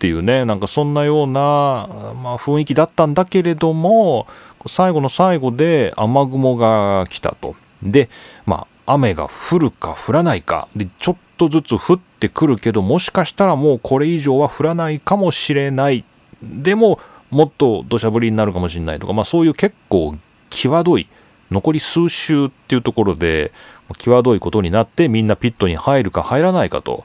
[0.00, 4.26] ていうね、なんかそんなような、まあ、雰囲気だったんだけれども、
[4.66, 7.54] 最後の最後で雨雲が来たと。
[7.82, 8.08] で、
[8.46, 10.68] まあ、雨が降るか降らないか。
[10.74, 16.02] で、ちょっとずつ降ってくるけど、もしかしたらもうこれ以上は降らないかもしれない。
[16.42, 16.98] でも、
[17.28, 20.16] もっと土砂降りになるかもしれないとか、まあそういう結構
[20.48, 21.08] 際どい
[21.50, 23.52] 残り数周っていうところで、
[23.98, 27.04] 際どいことになってみんなピットに入るか入らないかと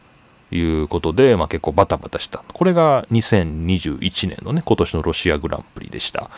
[0.52, 2.44] いうことで、まあ、結構バタバタした。
[2.54, 6.30] これが2021年のね、今年のロシアグランプリでした。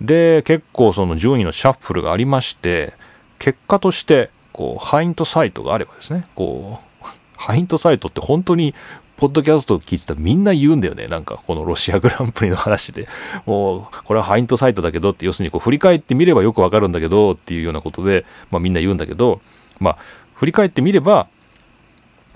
[0.00, 2.94] で、結構その順位のシャッフルがありまして、
[3.38, 8.74] 結果としてこう、ハイントサイトがあればですね、こう、 ハイントサイトって本当に、
[9.16, 11.06] ポッドキャストを聞いてたらみんな言うんだよね。
[11.06, 13.06] なんかこのロシアグランプリの話で。
[13.46, 19.40] もう、これはハイントサイトだけどって、要するにこう振り返ってみればよくわかるんだけどっていうようなことで、まあみんな言うんだけど、
[19.78, 19.98] まあ
[20.34, 21.28] 振り返ってみれば、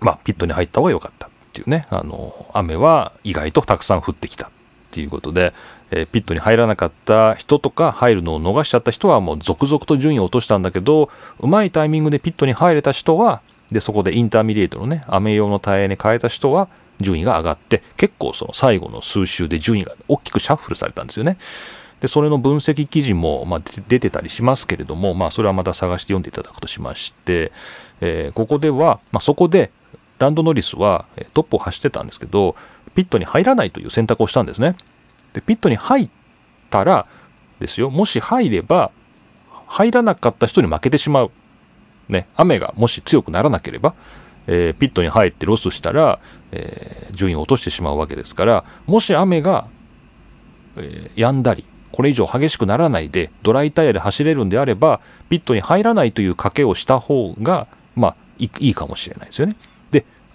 [0.00, 1.86] まあピットに入った方が良かったっていうね。
[1.90, 4.50] あの、雨は意外とたくさん降ってきたっ
[4.90, 5.52] ていうことで、
[5.90, 16.68] えー、ピットに入らなかった人とか入るのを逃しちゃった人はもう続々と順位を落としたんだけどうまいタイミングでピットに入れた人はでそこでインターミディエートのね雨用のタイヤに変えた人は
[17.00, 21.36] 順位が上がって結構その最後の数周で順位が大きくシャッフルされたんですよね。
[22.00, 27.52] でそれの分析記事も、まあ、出てたりしますけれども、まあ、それはまた探して読んでいただくとしまして、
[28.02, 29.70] えー、ここでは、まあ、そこで
[30.18, 32.56] ランドノリスはトップを走ってたんですけど
[32.94, 34.76] ピットに入らないという選択をしたんですね。
[35.32, 36.10] でピットに入っ
[36.70, 37.06] たら
[37.60, 38.90] ですよもし入れば
[39.66, 41.30] 入らなかった人に負けてしまう、
[42.08, 43.94] ね、雨がもし強くならなければ、
[44.46, 46.20] えー、ピットに入ってロスしたら、
[46.52, 49.68] えー、順位を落としてしまうわけですからもし雨が、
[50.76, 59.56] えー、止んだりこれ以上激しくならないでドライタイヤで走れるんであればピットに入らないという賭けをした方がまあいいかもしれないですよね。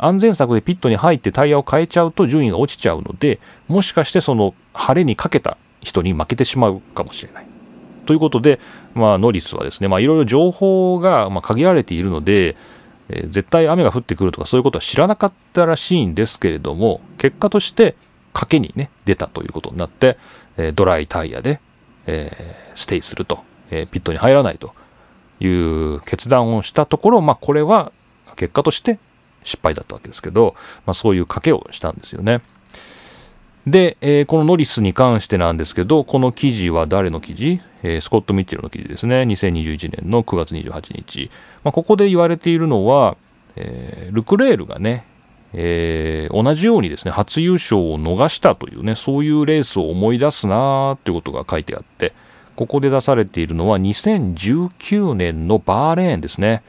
[0.01, 7.45] 安全策でピットに入ってタイヤを変えちゃうと順位が落ちちゃうのでもしかしてその晴れにかけた人に負けてしまうかもしれない。
[8.05, 8.59] ということで、
[8.93, 12.55] まあ、ノリスはですね、まあ、いろいろ情報が限られているので、
[13.09, 17.95] えー、絶対雨が降ってくるとかそういうことは知らなかったらしいんですけれども、結果として
[18.33, 20.17] 賭けにね、出たということになって、
[20.57, 21.61] えー、ドライタイヤで、
[22.05, 24.73] えー、ステイすると、えピットに入らないと
[25.39, 27.93] いう決断をしたところ、まあ、これは
[28.35, 28.99] 結果として
[29.43, 32.41] 失敗だったわけですけど、まあ、そういう賭けをしたんですよね。
[33.67, 39.21] で、えー、このノリスに関してなんですけど、この記事は誰の記事、えー、スコット・ミッチェルの記事ですね。
[39.21, 41.29] 2021年の9月28日。
[41.63, 43.17] まあ、ここで言われているのは、
[43.55, 45.05] えー、ルクレールがね、
[45.53, 52.13] えー、同じようにですね、初優勝を逃したというね、そういうレースを思い出すなーっていうことが書いてあって、
[52.55, 56.63] ここで出されているのは2019年のバーレーンですね。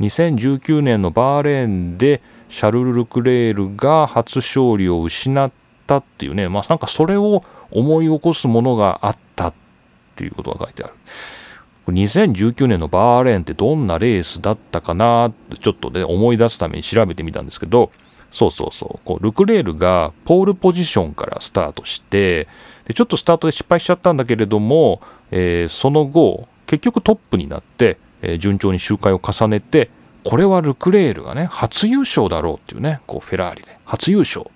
[0.00, 5.52] 2019年のバーレーンでシャルル・ルクレールが初勝利を失っ
[5.86, 9.54] たっていうね、まあなんかそれを思い起こすものがあったっ
[10.16, 10.94] ていうことが書いてある。
[11.88, 17.90] 2019年のバーレーンってどんなレースだったかなってちょっとね思い出すために調べてみたんですけど、
[18.30, 22.48] そうそうそう、こうルクレールがポールポジションからスタートして、
[22.84, 29.90] でちょっとスタートで失敗しちゃったんだけれども、えー、その後、結局トップになって、えー、順調に周回を重ねて、
[30.24, 34.46] これはルクレールがね、初優勝だろうっていうね、こうフェラーリで、初優勝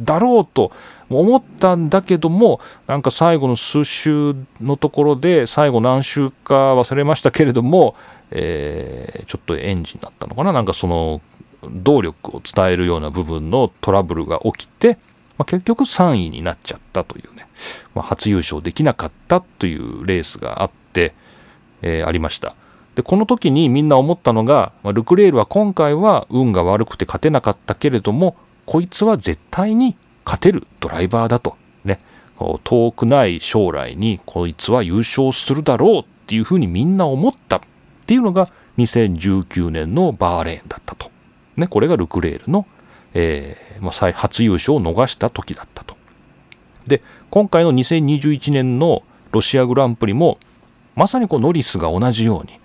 [0.00, 0.72] だろうと
[1.10, 7.94] 思ったんだけども、なんか最後の数週のところで、最後何週か忘れましたけれども、
[8.30, 11.20] えー、ちょっとエンジンだったのかな、なんかその
[11.62, 14.98] 動力を伝えるような部分のトラブルが起きて、
[15.36, 17.48] まあ、結局3位になっちゃったというね、
[17.94, 21.14] まあ、初優勝できなかったというレースがあって、
[21.82, 22.56] えー、ありました。
[22.98, 28.34] でこの時にみんな思ったのが、まあ、ルクレールは今回は運が悪くて勝てなかったけれども
[28.66, 31.56] こいつは絶対に勝てるドライバーだと。
[31.84, 32.00] ね。
[32.64, 37.60] 遠くない将来にこいつは優勝するだろうっていうふうにみんな思ったっ
[38.04, 41.12] ていうのが2019年のバーレーンだったと。
[41.56, 41.68] ね。
[41.68, 42.66] これがルクレールの、
[43.14, 45.96] えー、まあ、初優勝を逃した時だったと。
[46.88, 50.40] で、今回の2021年のロシアグランプリも
[50.96, 52.58] まさにこうノリスが同じように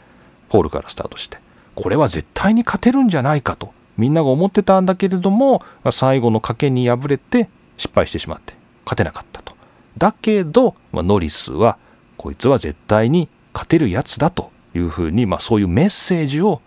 [0.53, 1.39] ポールからスタートして。
[1.75, 3.73] これは絶対に勝てるんじゃないかと。
[3.97, 9.55] みんなが思ってたんだけれども最後の賭けに敗れて失敗してしまって勝てなかったと。
[9.97, 11.77] だけど、まあ、ノリスは
[12.17, 14.53] こいつは絶対に勝てるやつだと。
[14.75, 16.61] いうふうに、まあ、そういうメッセージを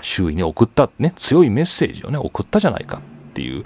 [0.00, 0.90] 周囲に送った。
[0.98, 3.00] ね強いメッセージをね送ったじゃないかっ
[3.34, 3.64] ていう、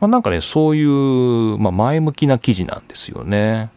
[0.00, 3.70] まあ、なんかねそういう、まあ、前向きな記事なんですよね。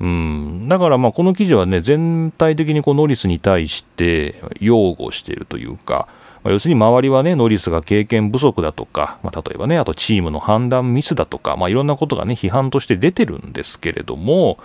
[0.00, 6.08] うん、だからまあこの記事はね全体的にこうノリスに対して擁護しているというか、
[6.44, 14.58] まあ、要するに周りはね、ノリスが経験不足だとか、まあ、例えばね、あとチームの判断ミスだとか、まあ、いろんなことがね、批判として出てるんですけれども、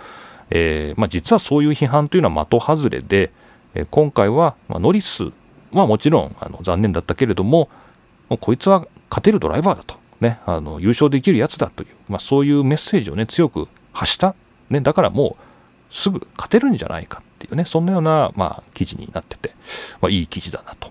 [0.50, 3.32] えー、まあ、実はそういう批判というのは的外れで、
[3.74, 5.32] え、今回は、まあ、ノリス
[5.72, 7.68] はもちろんあの残念だったけれども、
[8.28, 14.34] もうこいつは勝てるドライバーだと、ね、あの優勝できるやつだという、まあ、そういうメッセージをね、強く発した。
[14.70, 19.54] ね、だからもうすぐ勝てるんじゃないかっていうね、そんなような、まあ、記事になってて、
[20.00, 20.90] まあ、いい記事だなとい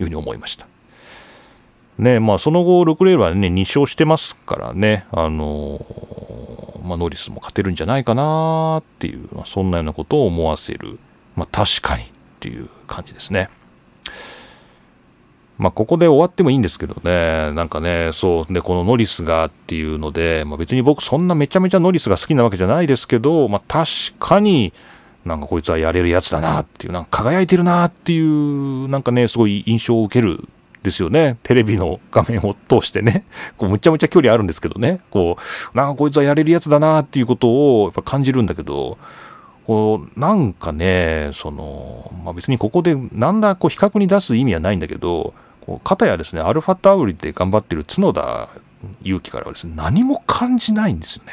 [0.00, 0.66] うふうに思いました。
[1.98, 10.98] ねまあ、その後、ルクレールはね、2勝してますからね、あのー、まあ、ノリスも勝てるんじゃないかなっていう、まあ、そんなようなことを思わせる、
[11.36, 12.06] まあ、確かにっ
[12.40, 13.50] ていう感じですね。
[15.60, 24.72] まあ、ここで終わってもいいんですけどね、なんかね、そう、で、このノリスがっていうので、まあ、別に僕そんなめちゃめちゃノリスが好きなわけじゃないですけど、まあ、確かに、
[25.26, 30.48] なんかこいつはやれるやつだなっていう、なんか輝いてるなっていう、なんかね、すごい印象を受ける
[30.82, 31.36] ですよね。
[31.42, 33.26] テレビの画面を通してね。
[33.58, 35.00] こう、むちゃむちゃ距離あるんですけどね。
[35.10, 35.36] こ
[35.74, 38.96] う、なんかこいつはやれるやつだなっていうことをやっぱ感じるんだけど、
[39.66, 45.34] こう、なんかね、その、まあ、別にここでなんだこう比較に出す意味はないんだけど、
[45.70, 48.48] こう、片やですね、アルファタウリで頑張ってる角田
[49.04, 51.32] 勇気からはですね、何も感じないんですよね。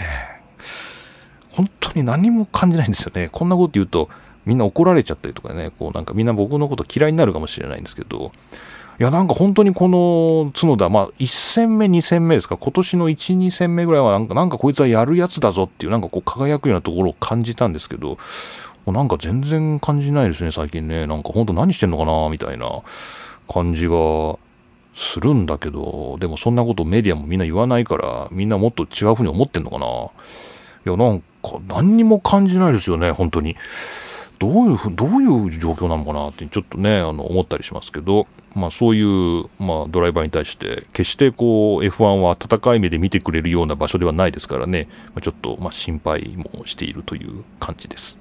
[1.50, 3.30] 本当に何も感じないんですよね。
[3.32, 4.10] こんなこと言うと、
[4.46, 8.32] みんな怒られちゃったりとかね、こうなんかみんな僕のこと嫌いになるかもしれないんですけど、
[9.00, 18.20] いや、なんか本当にこの角田、まあ、1戦目、2戦目ですか、今年の1、2戦目ぐらいはなんか、なんかこいつはやるやつだぞっていう、なんかこう輝くようなところを感じたんですけど、
[18.86, 21.08] なんか全然感じないですね、最近ね。
[21.08, 22.68] なんか本当何してんのかな、みたいな。
[23.48, 24.38] 感じが
[24.94, 29.86] するんだけど、でもそんなことメディアもみんな言わないから、みんなもっと違うふうに思ってんのかな。
[29.88, 33.56] いや、なんか何にも感じないですよね、本当に。
[34.40, 48.20] どういうふう、どういう状況なのかなってちょっとね、あの、思ったりしますけど、まあそういう、まあドライバーに対して、決してこう F1 は温かい目で見てくれるような場所ではないですからね、まあ、ちょっとまあ心配もしているという感じです。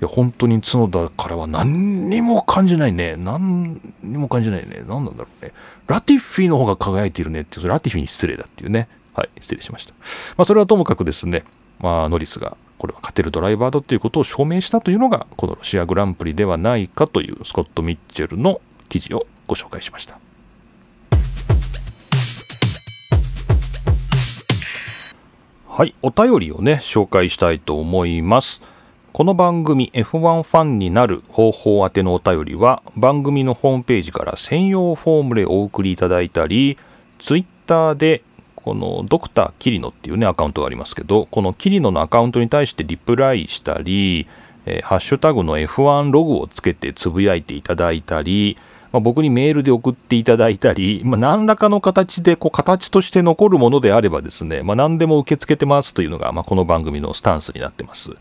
[0.00, 3.16] いや、本当に角田からは何にも感じないね。
[3.16, 4.84] 何にも感じないね。
[4.86, 5.52] 何なんだろうね。
[5.86, 8.88] ラティフィの方が輝いているねって、ラティフィに失礼だっていうね。
[9.14, 9.94] はい、失礼しました。
[10.36, 11.44] まあ、それはともかくですね、
[11.80, 20.18] まあ、ノリスが、これは勝てるドライバーだということを証明したというのが、このロシアグランプリではないかというスコット・ミッチェルの記事をご紹介しました。
[25.66, 28.60] はい、お便りをね、紹介したいと思います。
[29.16, 36.76] この番組 F1 ファンになる方法宛てのお便りは番組のホームページから専用フォームでお送りいただいたり
[37.18, 38.22] Twitter で
[38.56, 44.26] このドクターキリノっていうねアカウントがありますけどこのキリノのアカウントに対してリプライしたり、
[44.66, 48.58] えー、ハッシュタグの F1 ログをつけてつぶやいていただいたり
[48.92, 58.12] まあ、僕にメールで送っていただいたり、まあ、何らかの形でこう形として残るものであればですね、まあ、何でも受け付けてますというのが、まあ、この番組のスタンスになってます。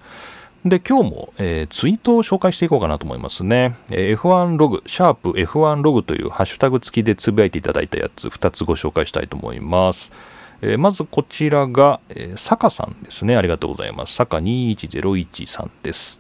[0.66, 3.76] で、今日も、えー、ツイートを紹介していこうかなと思いますね。
[3.91, 10.11] えー、F1 ログ、シャープ F1 ログというハッシュタグ付きでつぶやいていただいたやつ、2つご紹介したいと思います。
[10.63, 13.38] えー、まずこちらが、えー、坂さんですね。
[13.38, 14.16] ありがとうございます。
[14.16, 16.20] 坂2101さんです。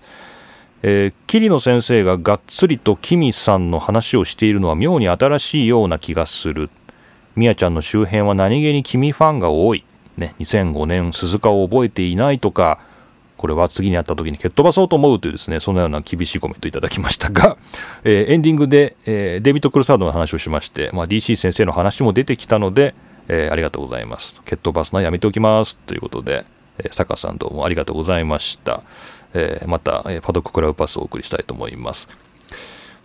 [0.83, 6.69] えー、桐野先生ががっつりとキミさんの話をしているのは妙に新しいような気がする。
[7.35, 9.83] みやちゃんの周辺は何気に君ファンが多い。
[10.17, 12.79] ね、2005年鈴鹿を覚えていないとか、
[13.45, 17.57] これは次に会った時に蹴っ飛ばそうと思うというですね、そのような厳しいコメントいただきましたが、
[18.03, 22.95] えー、エンディングで、えー、デビッド・クルサードの話をしまして、まあ、DC 先生の話も出てきたので、
[23.27, 24.41] えー、ありがとうございます。
[24.45, 25.77] 蹴っ飛ばすのはやめておきます。
[25.77, 26.43] ということで、
[26.79, 28.81] えー、坂さんどうもありがとうございました。
[29.35, 32.09] え、また、え、パドッククラブパスをお送りしたいと思います。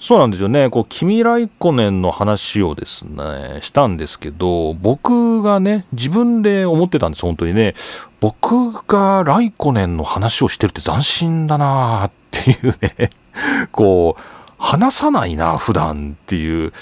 [0.01, 0.71] そうなんですよね。
[0.71, 7.75] こう、君ライコネンの話をですね、したんですけど、僕がね、自分で思ってたんです、本当にね。
[8.19, 13.11] 僕がライコネンの話をしてるって斬新だなっていうね、
[13.73, 14.23] こう、
[14.57, 16.73] 話さないな、普段っていう、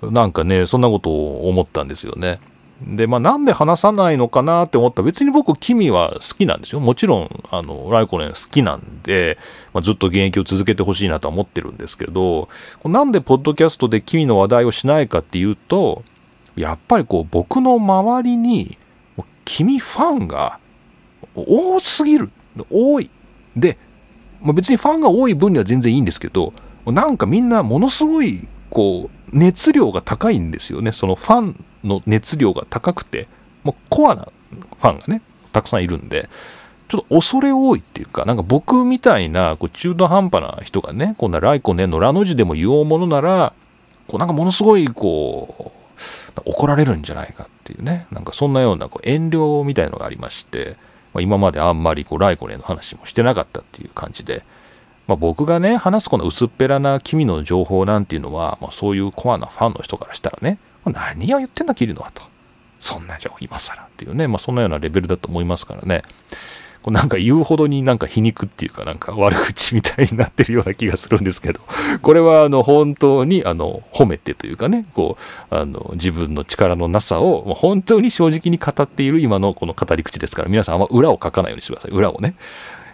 [0.00, 2.40] なんかね、そんなことを思ったんですよね。
[2.82, 6.80] で、まあ、なんで話さないのかなって思ったら、別に僕、君は好きなんですよ。
[6.80, 9.38] もちろん、あの、ライコネン好きなんで、
[9.72, 12.48] まあ、ずっと現役を続けてほしいなとは思ってるんですけど、
[12.84, 16.02] なんでポッドキャストで君の話題をしないかっていうと、
[16.56, 18.76] やっぱりこう、僕の周りに、
[19.44, 20.58] 君ファンが
[21.34, 22.30] 多すぎる。
[22.70, 23.10] 多い。
[23.56, 23.78] で、
[24.42, 26.52] まあ、別にファンが多い分には全然いいんですけど、
[26.86, 30.92] なんかみんなものすごい、こう、熱量が高いんですよね。
[30.92, 33.28] そのファンの熱量が高くて、
[33.62, 35.22] もうコアなファンがね、
[35.52, 36.28] たくさんいるんで、
[36.88, 43.52] ちょっと恐れ多いっていうか、なんか僕みたいなこう中途半端な人がね、こんなライコネのラの字でも言おうものなら、
[44.06, 45.72] こうなんかものすごいこ
[46.36, 50.76] う、怒られるんじゃないかっていうね、なんかそんなようなこう遠慮みたいのがありまして、
[51.14, 54.44] まあ、今まであんまりこうライコネの話もしてなかったっていう感じで、
[55.06, 60.58] まあ、僕がね、話すこの薄っぺらな君の情報なんていうのは、まあ、そういうコアなファンの人からしたらね、
[60.90, 62.22] 何を言ってんだ、キリノはと。
[62.78, 66.02] そんな情報今更っていうね、まあそんなようなレベルだと思いますからね。
[66.82, 71.60] こうなんか言うほどになんか皮肉っていうかなんか悪口みたいになってるような気がするんですけど、
[72.02, 75.16] これはあの本当にあの褒めてというかね、こ
[75.50, 81.92] う、あの自分の力のなさを本当に正直に語っている今のこの語り口ですから、皆さんあんま裏を書かないようにしてください。
[81.92, 82.34] 裏をね。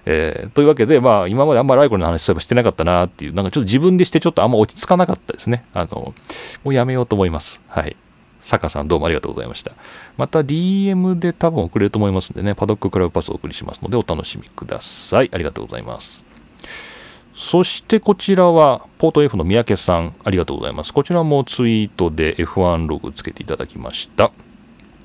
[0.07, 5.65] えー、というわけで、まあ、今まであんまりライコルの話そういえばしてなかったなっていう、なんかちょっと自分でしてちょっとあんま落ち着かなかったですね。
[5.73, 6.15] あの、
[6.65, 7.63] もうやめようと思います。
[7.69, 7.97] はい。
[8.41, 9.73] 坂さんどうもありがとうございました。
[10.17, 15.31] また DM で多分送れると思いますんでね、パドッククラブパスをお送りしますのでお楽しみください。
[15.33, 16.25] ありがとうございます。
[17.35, 20.93] そしてこちらは、ポート F の三宅さん、ありがとうございます。
[20.93, 24.33] こちらもツイートで F1 ログつけていただきました。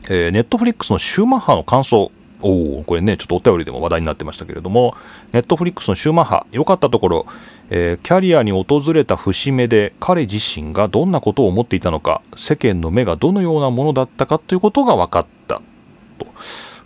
[0.09, 2.11] えー、ネットフリックスのシューマッハの感想。
[2.47, 4.95] おお、これね、ちょっとお便りでも話題になってましたけれども、
[5.33, 7.25] ネットフリックスのシューマッハ、良かったところ、
[7.71, 15.63] えー、キャリアに訪れた節目で彼自身がどんなことを思っていたのか、世間の目がどのようなものだったかということが分かった
[16.19, 16.27] と。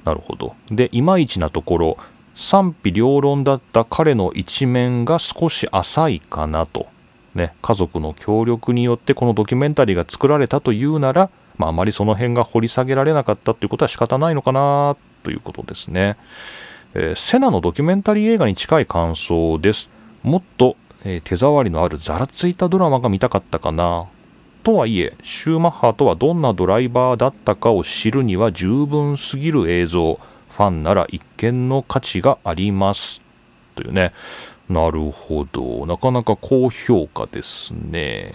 [0.06, 0.56] なるほど。
[0.72, 1.98] で、いまいちなところ、
[2.36, 6.88] 賛否両論だった彼の一面が少し浅いかなと。
[7.36, 16.18] ね、家族の協力によってこのドキュメンタリーが作られたというなら、まあ、あまりその辺が掘り下げられなかったということは仕方ないのかなということですね。
[16.94, 19.90] えー、セナのドキュメンタリー映画に近い感想です。
[20.24, 24.08] もっと、えー、手触りのあるざらついたドラマが見たかったかな。
[24.64, 30.20] とはいえ、シューマッハとはどんなドライバーだったかを知るには十分すぎる映像。
[30.50, 33.22] ファンなら一見の価値があります
[33.76, 34.14] というね
[34.68, 38.34] なるほどなかなか高評価ですね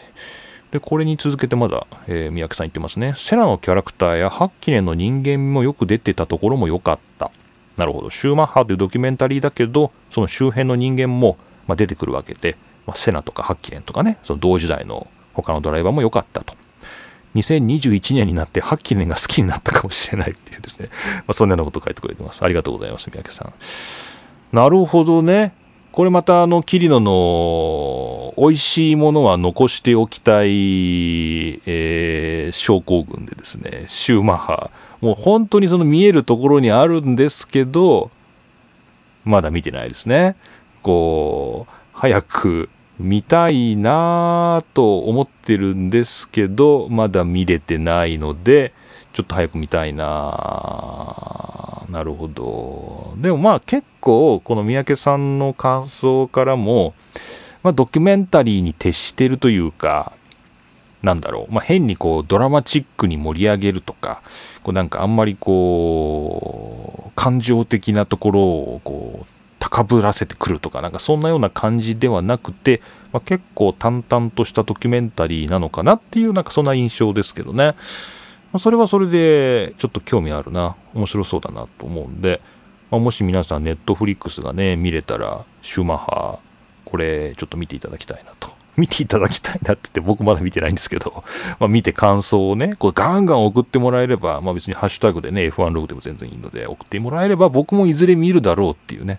[0.75, 7.31] でこれに続けてまだ、えー、三宅さん言ってますねセラのキャラクターやハッキネの人間もよく出てたところも良かった
[7.77, 12.57] なるほどシューマッハというドキュメンタリーだけどその周辺の人間も、まあ、出てくるわけで、
[12.87, 16.57] まあ、セナとかハッキネンとかねその同時代の他のドライバーも良かったと
[17.37, 22.45] 2021年になってハッキネンが好きになったかもしれないっていうですね、まあ、そんなようなことを書いてくれてます。
[22.45, 23.53] ありがとうございます、三宅さん。
[24.57, 25.53] なるほどね。
[25.95, 30.49] これまたあの、キリノの美味しいものは残しておきたい、
[31.67, 34.71] えー、症候群でですね、シューマッハ。
[35.01, 38.11] もう本当にその見えるところにあるんですけど、
[39.25, 40.35] まだ見てないですね。
[40.83, 48.73] こう、早く見たいなぁと思ってるんですけど、まだ見れてないので、
[49.15, 50.05] ちょっと早く見たいな
[51.89, 53.15] なるほど。
[53.17, 56.95] でもまあ結構、この三宅さんの感想からも、
[57.63, 60.13] まあ、ドキュメンタリーに徹してるというか、
[61.03, 64.23] なんだろう、まあ、変にこうドラマチックに盛り上げるとか、
[64.65, 69.27] こうなんかあんまりこう、感情的なところをこう
[69.61, 77.77] 高ぶらせてくるとか、なんかそんなような感じではなくて、まあ、結構淡々としたドキュメンタリーなのかなっていう、なんかそんな印象ですけどね。
[78.55, 82.41] ま、それはそれでちょっと興味あるな、面白そうだなと思うんで、
[82.89, 86.39] まあ、もし皆さんネットフリックスがね、見れたら、シューマッハ、
[86.85, 88.55] これちょっと見ていただきたいなと。
[88.77, 91.25] 見ていただきたいなって言って僕まだ見てないんですけど、
[91.59, 99.19] ま、見て感想をね、こうガンガン送ってもらえれば、まあ別にハッシュタグでね、F1 ログでも全然いいので、送ってもらえれば僕もいずれ見るだろうっていうね、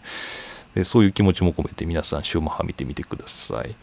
[0.84, 3.76] そういう気持ちも込めて皆さんシューマッハ見てみてください。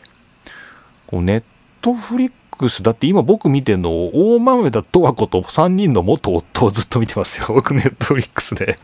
[1.06, 1.42] こうネッ
[1.82, 2.32] トフリッ
[2.62, 7.48] クスだって今僕見てんの大豆田十和子と3人の元夫をずっと見てますよ。
[7.48, 8.78] 僕ネットフリックスで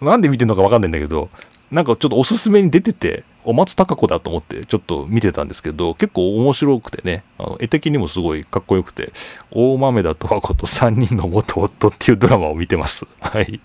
[0.00, 1.30] なんで見てんのかわかんないんだけど、
[1.70, 9.12] なんかちょっとおすすめに出てて、お松たか子だと思ってちょっと見てたんですけど、結構面白くてね、あの絵的にもすごいかっこよくて、
[9.52, 13.06] 大豆田と和子と3人の元夫っていうドラマを見てます。
[13.20, 13.60] はい。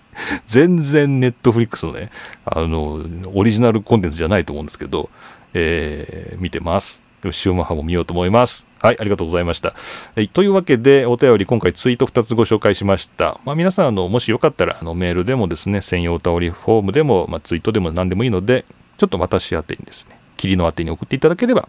[0.46, 2.10] 全然ネットフリックスのね、
[2.44, 3.04] あの、
[3.34, 5.10] オリジナルコンテンツじゃないと思うんですけど、
[5.54, 7.02] えー、見てます。
[7.32, 8.67] シウマハも見ようと思います。
[8.80, 9.74] はい、ありがとうございました。
[10.14, 13.40] はい、というわけで、お便り、今回ツイート2つご紹介しました。
[13.44, 18.64] まあ、皆さん、あの、もしよかったら、あの、メールでもですね、専用お便りフォームでも、まあ、ツイートでも何でもいいので、
[18.96, 21.68] ちょっと私宛てにですね、霧の宛てに送っていただければ、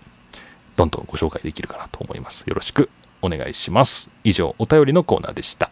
[0.76, 2.44] どんどんご紹介できるかなと思います。
[2.48, 2.90] よろしく
[3.22, 4.10] お願いします。
[4.24, 5.72] 以上、お便りのコーナーでした。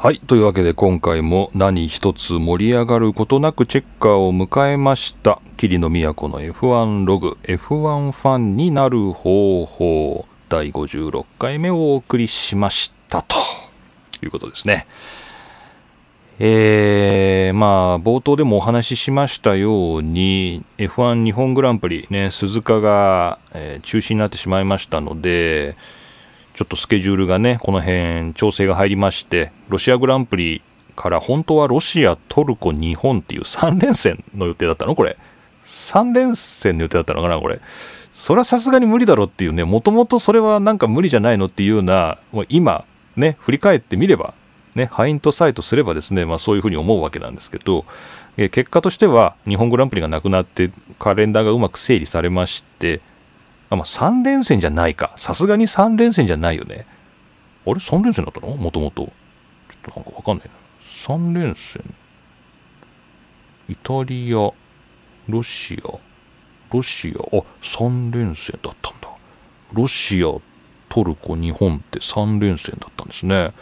[0.00, 0.20] はい。
[0.20, 5.42] というわけで今回も何一つ盛り上がることなくチェッカーを迎えました。
[5.56, 13.34] 霧の都の F1 ログ F1 ファンになる方法第56回目をお送りしましたと
[14.22, 14.86] いうことですね。
[16.38, 25.76] えー、まあ冒頭でもお話ししましたように F1 日本グランプリね鈴鹿が、えー、中止になってしまいましたので
[26.58, 30.60] ちょっとスケジュールがね、この辺調整が入りまして、ロシアグランプリ
[30.96, 34.96] から本当はロシア、トルコ、日本っていう3連戦の予定だったの？
[34.96, 35.16] これ。
[35.66, 37.38] 3連戦の予定だったのかな？
[37.38, 37.60] これ。
[38.12, 42.84] それはさすがに無理だろっていうね、もともとそれはなんか無理じゃないのっていうような、もう今、
[43.14, 44.34] ね、振り返ってみれば、
[44.74, 47.84] ね、ハイントサイトすればですね、まあそういうふうに思うわけなんですけど、
[48.36, 53.00] え結果としては日本グランプリがなくなってカレンダーがうまく整理されまして、
[53.70, 55.12] あ、まあ、3連戦じゃないか。
[55.16, 56.86] さすがに3連戦じゃないよね。
[57.66, 58.56] あれ ?3 連戦だったの？
[58.56, 59.04] もともと。
[59.04, 60.52] ちょっとなんかわかんないな。
[61.14, 61.82] 3連戦。
[63.68, 64.50] イタリア、
[65.28, 65.98] ロシア、
[66.74, 69.10] ロシア、あ、3連戦だったんだ。
[69.74, 70.28] ロシア、
[70.88, 73.52] トルコ、日本って3連戦だったんですね。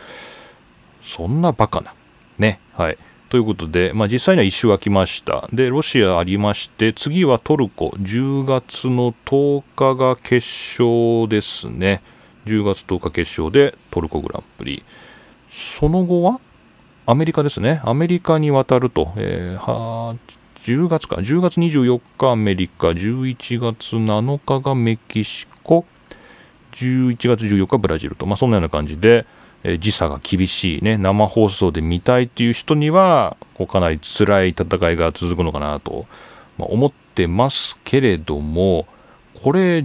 [1.02, 1.92] そんなバカな。
[2.38, 2.60] ね。
[2.74, 2.98] はい。
[3.28, 5.48] ということで、まあ、実際には一周空きました。
[5.52, 10.46] で、ロシアありまして、次はトルコ、10月の10日が決
[10.80, 12.02] 勝ですね。
[12.46, 14.84] 10月10日決勝でトルコグランプリ。
[15.50, 16.40] その後は
[17.04, 17.80] アメリカですね。
[17.84, 20.16] アメリカに渡ると、えー、
[20.62, 25.84] 10月か、10月24日アメリカ、11月7日がメキシコ、
[26.72, 29.26] 11月14日ブラジルと、まあ、そんなような感じで、
[29.78, 36.06] 時差が厳しいね、生放送で見たいっていう人には、こうかなり辛い戦いが続くのかなと、
[36.58, 38.86] ま、思ってますけれども、
[39.42, 39.84] これ、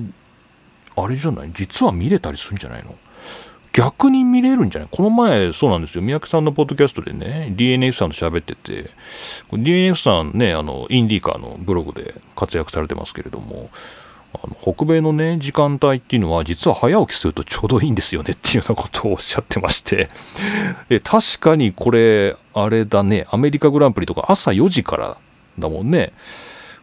[0.95, 1.51] あれじゃない？
[1.53, 2.95] 実は見れたりするんじゃないの？
[3.73, 4.89] 逆に見れるんじゃない？
[4.91, 6.01] この前、そうなんですよ。
[6.01, 8.91] 三宅さんのポッドキャストでね、DNF さんと喋ってて、
[9.49, 13.69] DNF さんね、あの、インディーカーのブログで活躍されてますけれども、
[14.33, 20.09] あの北米のね、時間帯っていうのは、実は早起きするとちょうどいいんですよねっていうようなことをおっしゃってまして
[20.89, 25.17] え、確かにこれ、あれだね、アメリカグランプリとか朝4時から
[25.59, 26.13] だもんね。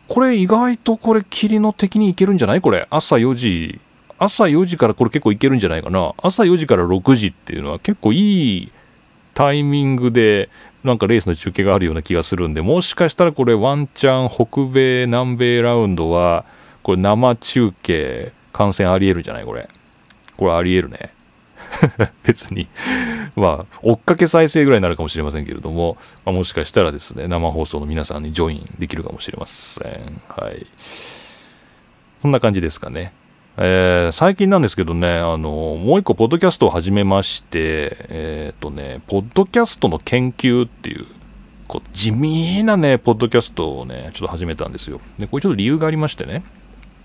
[0.09, 2.61] これ意外とこれ霧の敵にいけるんじゃない？
[2.61, 2.86] これ。
[2.90, 3.80] 朝4時、
[4.18, 6.14] 朝4時からこれ結構いけるんじゃないかな。
[6.22, 8.72] 朝4時から6時っていうのは結構いい
[9.34, 10.49] タイミングで
[10.82, 16.44] なんかレースの中継があるような気がするんで、もしかしたらこれワンチャン北米、南米ラウンドは、
[16.89, 19.68] これ生中継、観戦ありえるんじゃないこれ。
[20.39, 21.12] これありえるね。
[22.24, 22.66] 別に
[23.36, 30.22] まあ、追っかけ再生ぐらいになるかもしれませんけれども、まあ、もしかしたらですね、生放送の皆さんにジョインできるかもしれません。
[30.30, 30.66] はい。
[32.22, 33.12] そんな感じですかね。
[33.59, 41.05] えー、最近なんですけどね、あの、もう一個、ポッドキャストを始めまして、えっ、ー、とね、ポッドキャストの研究っていう、
[41.66, 45.03] こう地味なね、ポッドキャストをね、ちょっと始めたんですよ。
[45.18, 46.43] で、これちょっと理由がありましてね、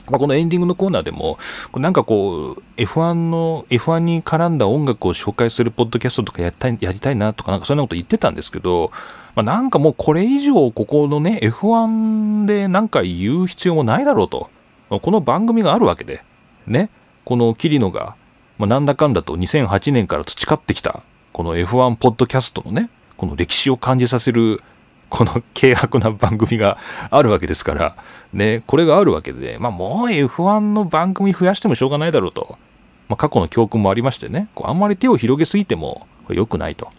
[0.09, 1.37] まあ、このエンディングのコーナーでも、
[1.75, 8.91] なんかこう、F1 の、F1 に絡んだ音楽を紹介するポッドキャストとかやりたいやりたいなとか、なんかそんなこと言ってたんですけど、
[9.35, 14.49] まあ、なんかもうこれ以上、ここのね、F1 でなんか言う必要もないだろうと。
[14.89, 16.23] この番組があるわけで、
[16.67, 16.89] ね、
[17.25, 18.15] この桐野が、
[18.57, 21.01] まあ、なんだかんだと2008年から培ってきた、
[21.31, 24.61] この F1 ポッドキャストのね、この歴史を感じさせる
[25.09, 26.77] この軽薄な番組が
[27.09, 27.95] あるわけですから、
[28.33, 32.57] ね、これがあるわけで、まあもう F1 の番組増やしてもしょうがないだろうと。
[33.09, 36.91] まあ過去の教訓もありましてね、こうあんまり手を広げすぎても、良くないと。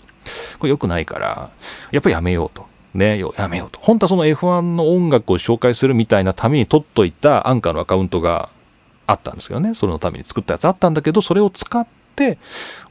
[0.58, 1.50] これ良くないから、
[1.90, 2.66] やっぱやめようと。
[2.94, 3.80] ね、やめようと。
[3.80, 8.50] 本当はその F1 の音楽を紹介するみたいなために取っといたアンカーのアカウントが
[9.06, 12.38] あったんですけどね、それのために作ったやつあったんだけど、それを使って、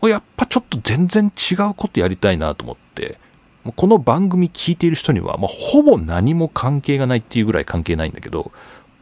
[0.04, 3.18] やっぱちょっと全然違うことやりたいなと思って、
[3.72, 8.52] この番組聞いている人には、まあ、ほぼ何も関係がないっていうぐらい関係ないんだけど、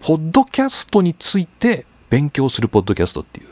[0.01, 3.47] ポッドキャストについて勉強するポッドキャストっていう、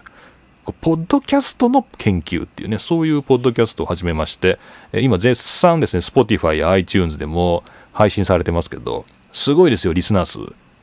[0.82, 4.60] ポッドキャストの研究っていうね、そういうポッドキャストを始めまして、
[4.94, 10.40] 今絶賛ですね、Spotify や iTunes でも配信されてますけど、すごいですよ、リスナー数。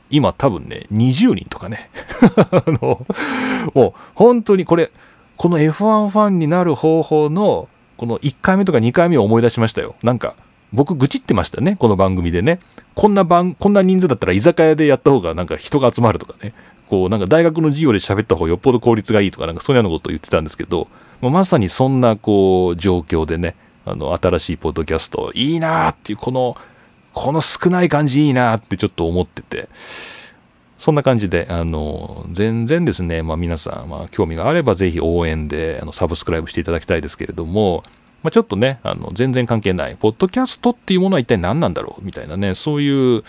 [0.09, 1.89] 今多分ね、20人とかね。
[2.51, 3.05] あの、
[3.73, 4.91] もう本当にこれ、
[5.37, 9.95] この F1 ファンになる方法のこの1回目とか2回目を思い出しましたよ。
[10.03, 10.35] なんか、
[10.71, 12.59] 僕愚痴ってましたね、この番組でね。
[12.93, 16.53] こんな番、こんな人数だったら居酒屋でやった方がなんか人が集まるとかね。
[16.87, 20.87] こう、なんか大学の授業で喋った方がよっぽど効率がいいとか、なんかそういうようなことを言ってたんですけど、
[21.21, 26.55] まあ、まさにそんなこう、状況でね、あの、新しいポッドキャスト、いいなーっていう、この、
[27.13, 29.69] この少ない感じいいなーってちょっと思ってて、
[30.77, 37.83] そんな感じで、あの、全然ですね、まあ皆さん、まあ興味があればぜひ応援で、あの、サブスクライブしていただきたいですけれども、
[38.23, 43.23] まあちょっとね、あの、全然関係ない、ポッドキャストっていうものは一体何なんだろうみたいなね、そういう、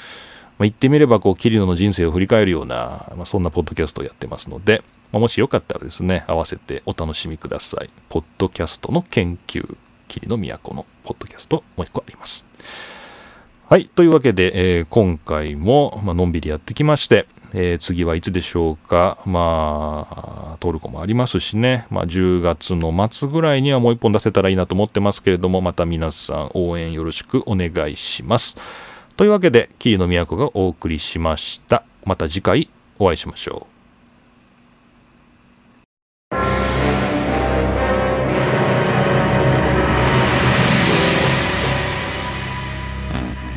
[0.59, 4.83] まあ、言ってみれば、こう、キリノの人生を振り返るような、まあ、そんなポッドキャストをやってますので、
[5.13, 7.89] まあ、もしよかったらですね、合わせてお楽しみください。
[8.09, 9.77] ポッドキャストの研究、
[10.09, 12.45] キリノ都のポッドキャスト、もう一個あります。
[13.69, 13.85] はい。
[13.87, 19.19] というわけで、えー、今回も、まあのんびりやってきまして、えー、次はいつでしょうか？
[19.25, 20.07] ま
[20.55, 21.87] あ、トルコもありますしね。
[21.91, 28.57] まあ、10月の末ぐらいにはもう一本出せたらいいなと思ってますけれども、また皆さん応援よろしくお願いします。
[29.17, 31.83] というわけで、キーの都がお送りしました。
[32.05, 32.69] また次回
[32.99, 33.67] お会いしましょう。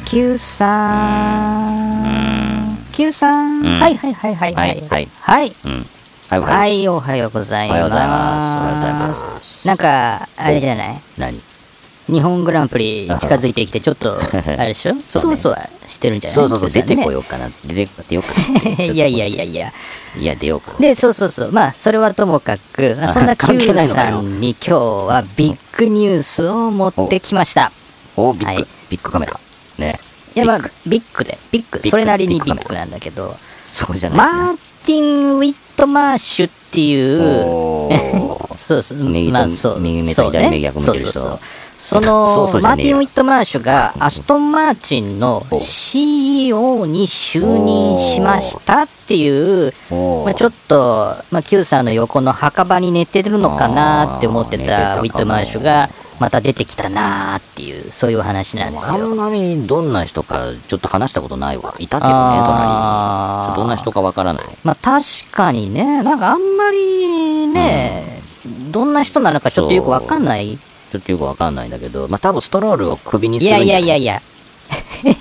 [0.06, 0.38] 九
[3.02, 5.56] 三九三、はいはいはいはいはいはいはい、
[6.40, 7.74] はい、おはようございます。
[7.74, 9.68] おはようございます。
[9.68, 11.02] なんか、あれじゃない？
[11.18, 11.42] 何？
[12.08, 14.22] 日本グランプリ近づいてきて、ちょっと、 あ
[14.64, 14.94] れでしょ？
[15.06, 16.36] そうねそうそうしてるんじゃない？
[16.36, 17.50] そうそうそう、出てこよようかな。
[17.66, 18.34] 出て、出ようか
[18.78, 18.84] な。
[18.86, 19.74] いやいやいやいや。
[20.18, 20.80] いや、出ようかな。
[20.80, 21.52] で、そうそうそう。
[21.52, 27.72] まあ、それはともかく、まあそんな Q さんに今日はビッグニュースを持ってきました。
[28.16, 29.40] お、ビッグはい、ビッグカメラ。
[29.80, 30.00] ね。
[30.36, 41.20] いや、まあビッグ、で、ビッグ、それなりにビッグなんだけど、そうじゃないマーティン・ウィットマーシュっていう、 そうそう、右とまあそう、右目と左目逆向いてる人。
[41.22, 41.40] そう
[41.82, 42.26] その
[42.62, 55.90] マーティン・ウィットマーシュがアストン・マーチンの CEO に就任しましたっていう、まあ、ちょっと、まあ、Q さんの横の墓場に寝てるのかなって思ってたウィットマーシュが
[56.22, 59.16] また出てきたなーっていうそういう話なんですあんよ。
[59.16, 61.74] まりどんな人かちょっと話したことないわ。
[61.80, 62.14] いたけどね、
[62.46, 62.62] 隣
[63.50, 63.56] に。
[63.56, 64.46] どんな人かわからない。
[64.64, 68.22] まあ確かにね、なんかあんまりね、
[68.70, 70.60] どんな人なのかちょっとよくわかんない。
[70.92, 73.84] ちょっとよくわかんないんだけど、まあ多分ストロールを首にすいやるんじゃない？
[73.86, 74.22] いやいやい
[75.06, 75.16] や、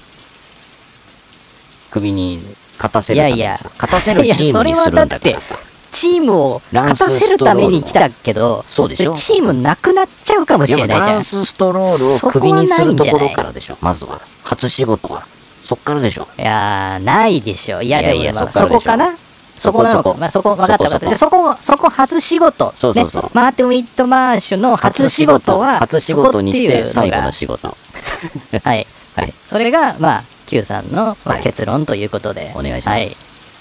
[1.90, 2.42] 首に
[2.76, 5.56] 勝たせるいやいや勝たせるチームにするんだからさ。
[5.92, 11.08] チームを勝たせるために来たけど、そうでしょチームなくなっちゃうかもしれないじゃん。
[11.08, 13.76] ランスストロールを首にするところからでしょ。
[13.80, 14.20] まずは。
[14.44, 15.26] 初仕事は。
[15.62, 16.26] そっからでしょ。
[16.38, 17.82] いやー、ないでしょ。
[17.82, 19.16] いや、いやいやそこかな？
[19.56, 20.02] そこなのか。
[20.02, 21.10] そこそこまあ、そこ、分かった分かった。
[21.10, 22.72] そそこ、そこ初仕事。
[22.76, 27.68] そうそうそうね、マーティン・ウィットマーシュの初仕事は、初仕事にして最後の仕仕事。
[27.68, 27.76] 事。
[28.64, 28.86] はい。
[29.16, 29.34] はい。
[29.46, 32.52] それが、まあ、Q さんの、まあ、結論ということで。
[32.54, 33.10] お願いしますはい。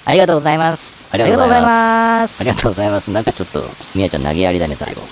[0.10, 1.00] ありがとうございます。
[1.12, 2.42] ありがとうございます。
[2.42, 3.12] ありがとうございます。
[3.12, 5.04] なんかちょっと、みやちゃん投げやりだね、最後。